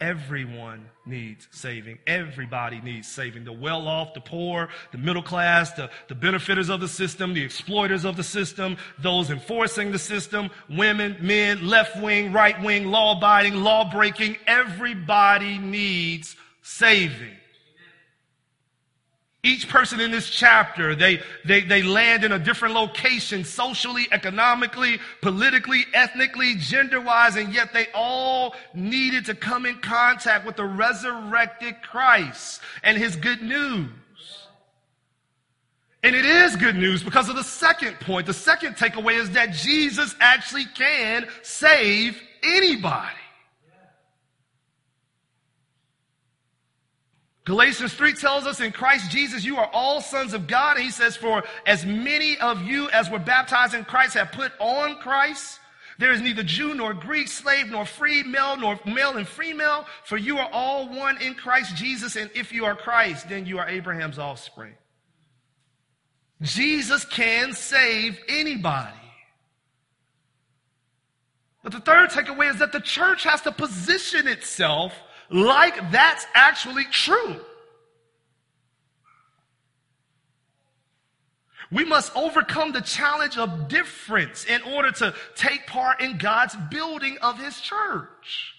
Everyone 0.00 0.86
needs 1.06 1.46
saving. 1.50 1.98
Everybody 2.06 2.80
needs 2.80 3.06
saving. 3.08 3.44
The 3.44 3.52
well 3.52 3.86
off, 3.86 4.12
the 4.12 4.20
poor, 4.20 4.68
the 4.90 4.98
middle 4.98 5.22
class, 5.22 5.72
the, 5.72 5.88
the 6.08 6.14
benefiters 6.14 6.68
of 6.68 6.80
the 6.80 6.88
system, 6.88 7.32
the 7.32 7.44
exploiters 7.44 8.04
of 8.04 8.16
the 8.16 8.24
system, 8.24 8.76
those 8.98 9.30
enforcing 9.30 9.92
the 9.92 9.98
system, 9.98 10.50
women, 10.68 11.16
men, 11.20 11.66
left 11.66 12.00
wing, 12.02 12.32
right 12.32 12.60
wing, 12.62 12.86
law 12.86 13.16
abiding, 13.16 13.54
law 13.54 13.90
breaking. 13.90 14.36
Everybody 14.46 15.58
needs 15.58 16.34
saving. 16.62 17.36
Each 19.44 19.68
person 19.68 20.00
in 20.00 20.10
this 20.10 20.30
chapter, 20.30 20.94
they, 20.94 21.20
they, 21.44 21.60
they 21.60 21.82
land 21.82 22.24
in 22.24 22.32
a 22.32 22.38
different 22.38 22.74
location 22.74 23.44
socially, 23.44 24.08
economically, 24.10 24.98
politically, 25.20 25.84
ethnically, 25.92 26.54
gender 26.54 26.98
wise, 26.98 27.36
and 27.36 27.52
yet 27.52 27.74
they 27.74 27.88
all 27.94 28.54
needed 28.72 29.26
to 29.26 29.34
come 29.34 29.66
in 29.66 29.76
contact 29.80 30.46
with 30.46 30.56
the 30.56 30.64
resurrected 30.64 31.74
Christ 31.82 32.62
and 32.82 32.96
his 32.96 33.16
good 33.16 33.42
news. 33.42 33.90
And 36.02 36.16
it 36.16 36.24
is 36.24 36.56
good 36.56 36.76
news 36.76 37.02
because 37.02 37.28
of 37.28 37.36
the 37.36 37.44
second 37.44 38.00
point. 38.00 38.26
The 38.26 38.32
second 38.32 38.76
takeaway 38.76 39.20
is 39.20 39.30
that 39.32 39.52
Jesus 39.52 40.14
actually 40.20 40.64
can 40.74 41.26
save 41.42 42.18
anybody. 42.42 43.10
Galatians 47.44 47.92
3 47.92 48.14
tells 48.14 48.46
us 48.46 48.60
in 48.60 48.72
Christ 48.72 49.10
Jesus, 49.10 49.44
you 49.44 49.58
are 49.58 49.68
all 49.72 50.00
sons 50.00 50.32
of 50.32 50.46
God. 50.46 50.76
And 50.76 50.84
he 50.84 50.90
says, 50.90 51.14
for 51.14 51.44
as 51.66 51.84
many 51.84 52.38
of 52.38 52.62
you 52.62 52.88
as 52.88 53.10
were 53.10 53.18
baptized 53.18 53.74
in 53.74 53.84
Christ 53.84 54.14
have 54.14 54.32
put 54.32 54.52
on 54.58 54.96
Christ. 54.96 55.60
There 55.98 56.10
is 56.10 56.22
neither 56.22 56.42
Jew 56.42 56.74
nor 56.74 56.94
Greek, 56.94 57.28
slave 57.28 57.68
nor 57.68 57.84
free, 57.84 58.22
male 58.22 58.56
nor 58.56 58.80
male 58.86 59.16
and 59.16 59.28
female, 59.28 59.86
for 60.04 60.16
you 60.16 60.38
are 60.38 60.48
all 60.52 60.88
one 60.88 61.20
in 61.20 61.34
Christ 61.34 61.76
Jesus. 61.76 62.16
And 62.16 62.30
if 62.34 62.52
you 62.52 62.64
are 62.64 62.74
Christ, 62.74 63.28
then 63.28 63.46
you 63.46 63.58
are 63.58 63.68
Abraham's 63.68 64.18
offspring. 64.18 64.74
Jesus 66.42 67.04
can 67.04 67.52
save 67.52 68.18
anybody. 68.26 68.96
But 71.62 71.72
the 71.72 71.80
third 71.80 72.10
takeaway 72.10 72.50
is 72.50 72.58
that 72.58 72.72
the 72.72 72.80
church 72.80 73.22
has 73.24 73.42
to 73.42 73.52
position 73.52 74.26
itself 74.26 74.92
like 75.30 75.90
that's 75.90 76.26
actually 76.34 76.84
true. 76.84 77.40
We 81.70 81.84
must 81.84 82.14
overcome 82.16 82.72
the 82.72 82.82
challenge 82.82 83.36
of 83.36 83.68
difference 83.68 84.44
in 84.44 84.62
order 84.62 84.92
to 84.92 85.14
take 85.34 85.66
part 85.66 86.00
in 86.00 86.18
God's 86.18 86.54
building 86.70 87.18
of 87.20 87.38
His 87.38 87.60
church. 87.60 88.54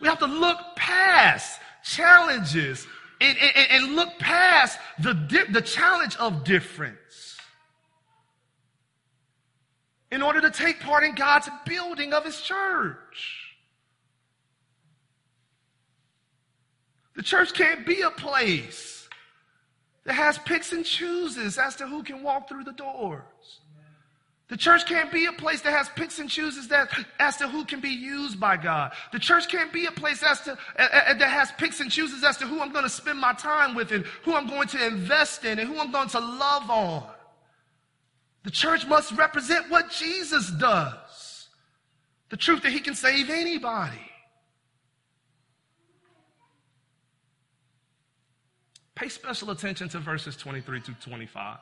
We 0.00 0.08
have 0.08 0.20
to 0.20 0.26
look 0.26 0.58
past 0.76 1.60
challenges 1.82 2.86
and, 3.20 3.36
and, 3.38 3.70
and 3.70 3.96
look 3.96 4.18
past 4.18 4.78
the, 5.00 5.14
the 5.50 5.62
challenge 5.62 6.16
of 6.16 6.44
difference 6.44 7.38
in 10.12 10.22
order 10.22 10.40
to 10.40 10.50
take 10.50 10.78
part 10.80 11.02
in 11.02 11.14
God's 11.14 11.48
building 11.66 12.12
of 12.12 12.24
His 12.24 12.40
church. 12.40 13.43
The 17.16 17.22
church 17.22 17.52
can't 17.54 17.86
be 17.86 18.00
a 18.02 18.10
place 18.10 19.08
that 20.04 20.14
has 20.14 20.38
picks 20.38 20.72
and 20.72 20.84
chooses 20.84 21.58
as 21.58 21.76
to 21.76 21.86
who 21.86 22.02
can 22.02 22.22
walk 22.22 22.48
through 22.48 22.64
the 22.64 22.72
doors. 22.72 23.22
The 24.48 24.58
church 24.58 24.84
can't 24.84 25.10
be 25.10 25.24
a 25.24 25.32
place 25.32 25.62
that 25.62 25.72
has 25.72 25.88
picks 25.96 26.18
and 26.18 26.28
chooses 26.28 26.68
that 26.68 26.90
as 27.18 27.38
to 27.38 27.48
who 27.48 27.64
can 27.64 27.80
be 27.80 27.88
used 27.88 28.38
by 28.38 28.58
God. 28.58 28.92
The 29.10 29.18
church 29.18 29.48
can't 29.48 29.72
be 29.72 29.86
a 29.86 29.90
place 29.90 30.22
as 30.22 30.42
to, 30.42 30.58
that 30.76 31.22
has 31.22 31.50
picks 31.52 31.80
and 31.80 31.90
chooses 31.90 32.22
as 32.22 32.36
to 32.38 32.46
who 32.46 32.60
I'm 32.60 32.70
going 32.70 32.84
to 32.84 32.90
spend 32.90 33.18
my 33.18 33.32
time 33.32 33.74
with 33.74 33.90
and 33.90 34.04
who 34.22 34.34
I'm 34.34 34.46
going 34.46 34.68
to 34.68 34.86
invest 34.86 35.44
in 35.46 35.58
and 35.58 35.68
who 35.68 35.78
I'm 35.78 35.90
going 35.90 36.08
to 36.10 36.20
love 36.20 36.70
on. 36.70 37.04
The 38.42 38.50
church 38.50 38.86
must 38.86 39.12
represent 39.12 39.70
what 39.70 39.90
Jesus 39.90 40.50
does. 40.50 41.48
The 42.28 42.36
truth 42.36 42.62
that 42.64 42.72
he 42.72 42.80
can 42.80 42.94
save 42.94 43.30
anybody. 43.30 44.10
Pay 49.04 49.10
special 49.10 49.50
attention 49.50 49.90
to 49.90 49.98
verses 49.98 50.34
23 50.34 50.80
to 50.80 50.94
25. 50.94 51.58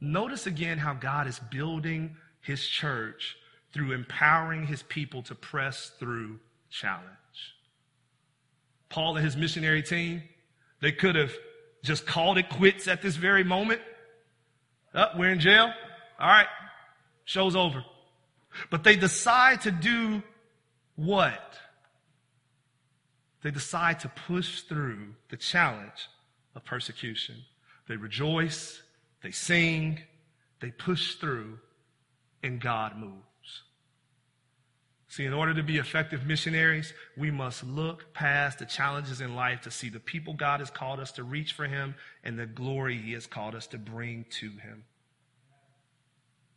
Notice 0.00 0.46
again 0.46 0.78
how 0.78 0.94
God 0.94 1.26
is 1.26 1.40
building 1.50 2.14
his 2.42 2.64
church 2.64 3.36
through 3.72 3.90
empowering 3.90 4.68
his 4.68 4.84
people 4.84 5.24
to 5.24 5.34
press 5.34 5.90
through 5.98 6.38
challenge. 6.70 7.56
Paul 8.88 9.16
and 9.16 9.24
his 9.24 9.36
missionary 9.36 9.82
team, 9.82 10.22
they 10.78 10.92
could 10.92 11.16
have 11.16 11.32
just 11.82 12.06
called 12.06 12.38
it 12.38 12.50
quits 12.50 12.86
at 12.86 13.02
this 13.02 13.16
very 13.16 13.42
moment. 13.42 13.80
Up, 14.94 15.14
oh, 15.14 15.18
we're 15.18 15.32
in 15.32 15.40
jail. 15.40 15.72
All 16.20 16.28
right, 16.28 16.46
show's 17.24 17.56
over. 17.56 17.84
But 18.70 18.84
they 18.84 18.94
decide 18.94 19.62
to 19.62 19.72
do 19.72 20.22
what? 20.94 21.58
They 23.44 23.50
decide 23.50 24.00
to 24.00 24.08
push 24.08 24.62
through 24.62 25.14
the 25.28 25.36
challenge 25.36 26.08
of 26.56 26.64
persecution. 26.64 27.36
They 27.86 27.96
rejoice, 27.96 28.82
they 29.22 29.32
sing, 29.32 30.00
they 30.60 30.70
push 30.70 31.16
through, 31.16 31.58
and 32.42 32.58
God 32.58 32.96
moves. 32.96 33.62
See, 35.08 35.26
in 35.26 35.34
order 35.34 35.52
to 35.52 35.62
be 35.62 35.76
effective 35.76 36.24
missionaries, 36.26 36.94
we 37.18 37.30
must 37.30 37.62
look 37.64 38.14
past 38.14 38.60
the 38.60 38.64
challenges 38.64 39.20
in 39.20 39.36
life 39.36 39.60
to 39.60 39.70
see 39.70 39.90
the 39.90 40.00
people 40.00 40.32
God 40.32 40.60
has 40.60 40.70
called 40.70 40.98
us 40.98 41.12
to 41.12 41.22
reach 41.22 41.52
for 41.52 41.66
Him 41.66 41.94
and 42.24 42.38
the 42.38 42.46
glory 42.46 42.96
He 42.96 43.12
has 43.12 43.26
called 43.26 43.54
us 43.54 43.66
to 43.68 43.78
bring 43.78 44.24
to 44.40 44.48
Him. 44.48 44.84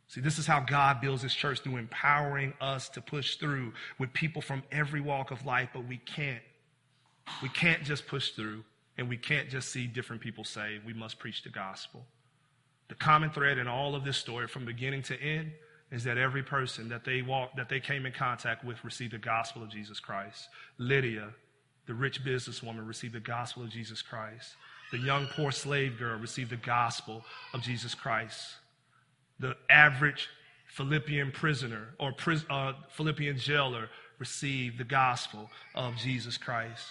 See, 0.06 0.22
this 0.22 0.38
is 0.38 0.46
how 0.46 0.60
God 0.60 1.02
builds 1.02 1.22
His 1.22 1.34
church 1.34 1.60
through 1.60 1.76
empowering 1.76 2.54
us 2.62 2.88
to 2.90 3.02
push 3.02 3.36
through 3.36 3.74
with 3.98 4.14
people 4.14 4.40
from 4.40 4.62
every 4.72 5.02
walk 5.02 5.30
of 5.30 5.44
life, 5.44 5.68
but 5.74 5.86
we 5.86 5.98
can't 5.98 6.42
we 7.42 7.48
can't 7.48 7.82
just 7.84 8.06
push 8.06 8.30
through 8.30 8.64
and 8.96 9.08
we 9.08 9.16
can't 9.16 9.48
just 9.48 9.70
see 9.70 9.86
different 9.86 10.20
people 10.20 10.44
saved. 10.44 10.84
We 10.84 10.92
must 10.92 11.18
preach 11.18 11.42
the 11.42 11.50
gospel. 11.50 12.04
The 12.88 12.94
common 12.94 13.30
thread 13.30 13.58
in 13.58 13.68
all 13.68 13.94
of 13.94 14.04
this 14.04 14.16
story 14.16 14.48
from 14.48 14.64
beginning 14.64 15.02
to 15.04 15.20
end 15.20 15.52
is 15.90 16.04
that 16.04 16.18
every 16.18 16.42
person 16.42 16.88
that 16.88 17.04
they 17.04 17.22
walked, 17.22 17.56
that 17.56 17.68
they 17.68 17.80
came 17.80 18.06
in 18.06 18.12
contact 18.12 18.64
with 18.64 18.82
received 18.84 19.12
the 19.12 19.18
gospel 19.18 19.62
of 19.62 19.70
Jesus 19.70 20.00
Christ. 20.00 20.48
Lydia, 20.78 21.30
the 21.86 21.94
rich 21.94 22.24
businesswoman, 22.24 22.86
received 22.86 23.14
the 23.14 23.20
gospel 23.20 23.62
of 23.62 23.70
Jesus 23.70 24.02
Christ. 24.02 24.54
The 24.90 24.98
young 24.98 25.26
poor 25.26 25.52
slave 25.52 25.98
girl 25.98 26.18
received 26.18 26.50
the 26.50 26.56
gospel 26.56 27.24
of 27.54 27.62
Jesus 27.62 27.94
Christ. 27.94 28.56
The 29.38 29.56
average 29.70 30.28
Philippian 30.66 31.30
prisoner 31.30 31.94
or 31.98 32.14
uh, 32.50 32.72
Philippian 32.90 33.38
jailer 33.38 33.88
received 34.18 34.78
the 34.78 34.84
gospel 34.84 35.50
of 35.74 35.96
Jesus 35.96 36.36
Christ. 36.36 36.86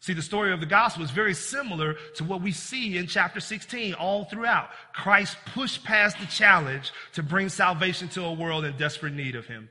See, 0.00 0.14
the 0.14 0.22
story 0.22 0.50
of 0.50 0.60
the 0.60 0.66
gospel 0.66 1.04
is 1.04 1.10
very 1.10 1.34
similar 1.34 1.94
to 2.14 2.24
what 2.24 2.40
we 2.40 2.52
see 2.52 2.96
in 2.96 3.06
chapter 3.06 3.38
16 3.38 3.92
all 3.94 4.24
throughout. 4.24 4.70
Christ 4.94 5.36
pushed 5.52 5.84
past 5.84 6.18
the 6.18 6.26
challenge 6.26 6.90
to 7.12 7.22
bring 7.22 7.50
salvation 7.50 8.08
to 8.10 8.24
a 8.24 8.32
world 8.32 8.64
in 8.64 8.74
desperate 8.78 9.12
need 9.12 9.36
of 9.36 9.46
him. 9.46 9.68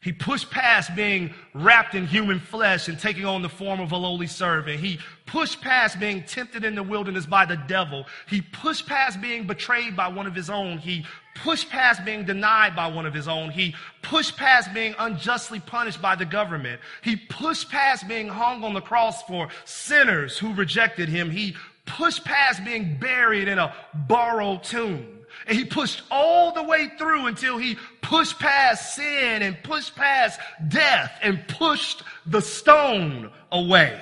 He 0.00 0.12
pushed 0.12 0.50
past 0.50 0.94
being 0.94 1.34
wrapped 1.54 1.96
in 1.96 2.06
human 2.06 2.38
flesh 2.38 2.86
and 2.86 2.98
taking 2.98 3.24
on 3.24 3.42
the 3.42 3.48
form 3.48 3.80
of 3.80 3.90
a 3.90 3.96
lowly 3.96 4.28
servant. 4.28 4.78
He 4.78 5.00
pushed 5.26 5.60
past 5.60 5.98
being 5.98 6.22
tempted 6.22 6.64
in 6.64 6.76
the 6.76 6.84
wilderness 6.84 7.26
by 7.26 7.44
the 7.44 7.56
devil. 7.56 8.06
He 8.28 8.40
pushed 8.40 8.86
past 8.86 9.20
being 9.20 9.48
betrayed 9.48 9.96
by 9.96 10.06
one 10.06 10.28
of 10.28 10.36
his 10.36 10.50
own. 10.50 10.78
He 10.78 11.04
pushed 11.34 11.68
past 11.68 12.04
being 12.04 12.24
denied 12.24 12.76
by 12.76 12.86
one 12.86 13.06
of 13.06 13.14
his 13.14 13.26
own. 13.26 13.50
He 13.50 13.74
pushed 14.02 14.36
past 14.36 14.72
being 14.72 14.94
unjustly 15.00 15.58
punished 15.58 16.00
by 16.00 16.14
the 16.14 16.24
government. 16.24 16.80
He 17.02 17.16
pushed 17.16 17.68
past 17.68 18.06
being 18.06 18.28
hung 18.28 18.62
on 18.62 18.74
the 18.74 18.80
cross 18.80 19.24
for 19.24 19.48
sinners 19.64 20.38
who 20.38 20.54
rejected 20.54 21.08
him. 21.08 21.28
He 21.28 21.56
pushed 21.86 22.24
past 22.24 22.64
being 22.64 22.98
buried 23.00 23.48
in 23.48 23.58
a 23.58 23.74
borrowed 23.94 24.62
tomb. 24.62 25.17
And 25.48 25.56
he 25.56 25.64
pushed 25.64 26.02
all 26.10 26.52
the 26.52 26.62
way 26.62 26.90
through 26.98 27.26
until 27.26 27.56
he 27.56 27.78
pushed 28.02 28.38
past 28.38 28.94
sin 28.94 29.40
and 29.40 29.56
pushed 29.62 29.96
past 29.96 30.38
death 30.68 31.18
and 31.22 31.42
pushed 31.48 32.02
the 32.26 32.42
stone 32.42 33.32
away. 33.50 33.98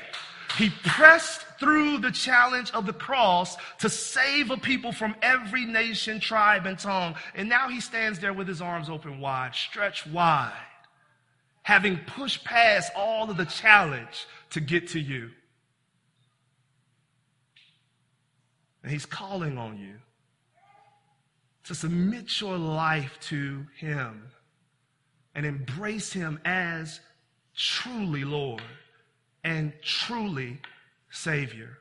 He 0.58 0.70
pressed 0.84 1.42
through 1.60 1.98
the 1.98 2.10
challenge 2.10 2.72
of 2.72 2.84
the 2.84 2.92
cross 2.92 3.56
to 3.78 3.88
save 3.88 4.50
a 4.50 4.56
people 4.56 4.90
from 4.90 5.14
every 5.22 5.64
nation, 5.64 6.18
tribe, 6.18 6.66
and 6.66 6.76
tongue. 6.76 7.14
And 7.36 7.48
now 7.48 7.68
he 7.68 7.80
stands 7.80 8.18
there 8.18 8.32
with 8.32 8.48
his 8.48 8.60
arms 8.60 8.90
open 8.90 9.20
wide, 9.20 9.54
stretched 9.54 10.08
wide, 10.08 10.52
having 11.62 11.98
pushed 12.08 12.44
past 12.44 12.90
all 12.96 13.30
of 13.30 13.36
the 13.36 13.44
challenge 13.44 14.26
to 14.50 14.60
get 14.60 14.88
to 14.88 15.00
you. 15.00 15.30
And 18.82 18.90
he's 18.90 19.06
calling 19.06 19.58
on 19.58 19.78
you 19.78 19.94
to 21.66 21.74
submit 21.74 22.40
your 22.40 22.56
life 22.56 23.18
to 23.20 23.66
Him 23.76 24.28
and 25.34 25.44
embrace 25.44 26.12
Him 26.12 26.40
as 26.44 27.00
truly 27.54 28.24
Lord 28.24 28.62
and 29.42 29.72
truly 29.82 30.60
Savior. 31.10 31.78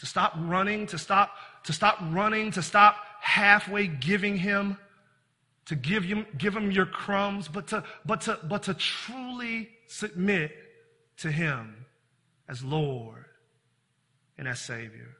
To 0.00 0.06
stop 0.06 0.34
running, 0.36 0.86
to 0.88 0.98
stop, 0.98 1.30
to 1.64 1.72
stop 1.72 1.98
running, 2.10 2.50
to 2.52 2.62
stop 2.62 2.96
halfway 3.20 3.86
giving 3.86 4.36
Him, 4.36 4.76
to 5.66 5.76
give 5.76 6.02
him, 6.02 6.26
give 6.36 6.56
him 6.56 6.70
your 6.70 6.86
crumbs, 6.86 7.48
but 7.48 7.68
to, 7.68 7.84
but 8.04 8.22
to, 8.22 8.38
but 8.44 8.64
to 8.64 8.74
truly 8.74 9.70
submit 9.86 10.52
to 11.18 11.30
Him 11.30 11.86
as 12.48 12.64
Lord 12.64 13.24
and 14.36 14.48
as 14.48 14.60
Savior. 14.60 15.16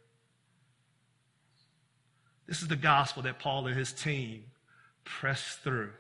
This 2.47 2.63
is 2.63 2.69
the 2.69 2.77
gospel 2.77 3.23
that 3.23 3.39
Paul 3.39 3.67
and 3.67 3.77
his 3.77 3.93
team 3.93 4.45
pressed 5.05 5.61
through 5.61 5.91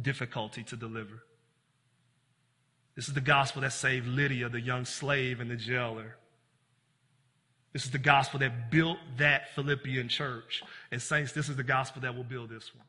difficulty 0.00 0.62
to 0.64 0.76
deliver. 0.76 1.22
This 2.94 3.08
is 3.08 3.14
the 3.14 3.20
gospel 3.20 3.62
that 3.62 3.72
saved 3.72 4.06
Lydia, 4.06 4.48
the 4.48 4.60
young 4.60 4.84
slave, 4.84 5.40
and 5.40 5.50
the 5.50 5.56
jailer. 5.56 6.16
This 7.72 7.84
is 7.84 7.90
the 7.90 7.98
gospel 7.98 8.40
that 8.40 8.70
built 8.70 8.96
that 9.18 9.54
Philippian 9.54 10.08
church. 10.08 10.62
And, 10.90 11.00
saints, 11.00 11.32
this 11.32 11.50
is 11.50 11.56
the 11.56 11.62
gospel 11.62 12.00
that 12.02 12.16
will 12.16 12.24
build 12.24 12.48
this 12.48 12.74
one. 12.74 12.86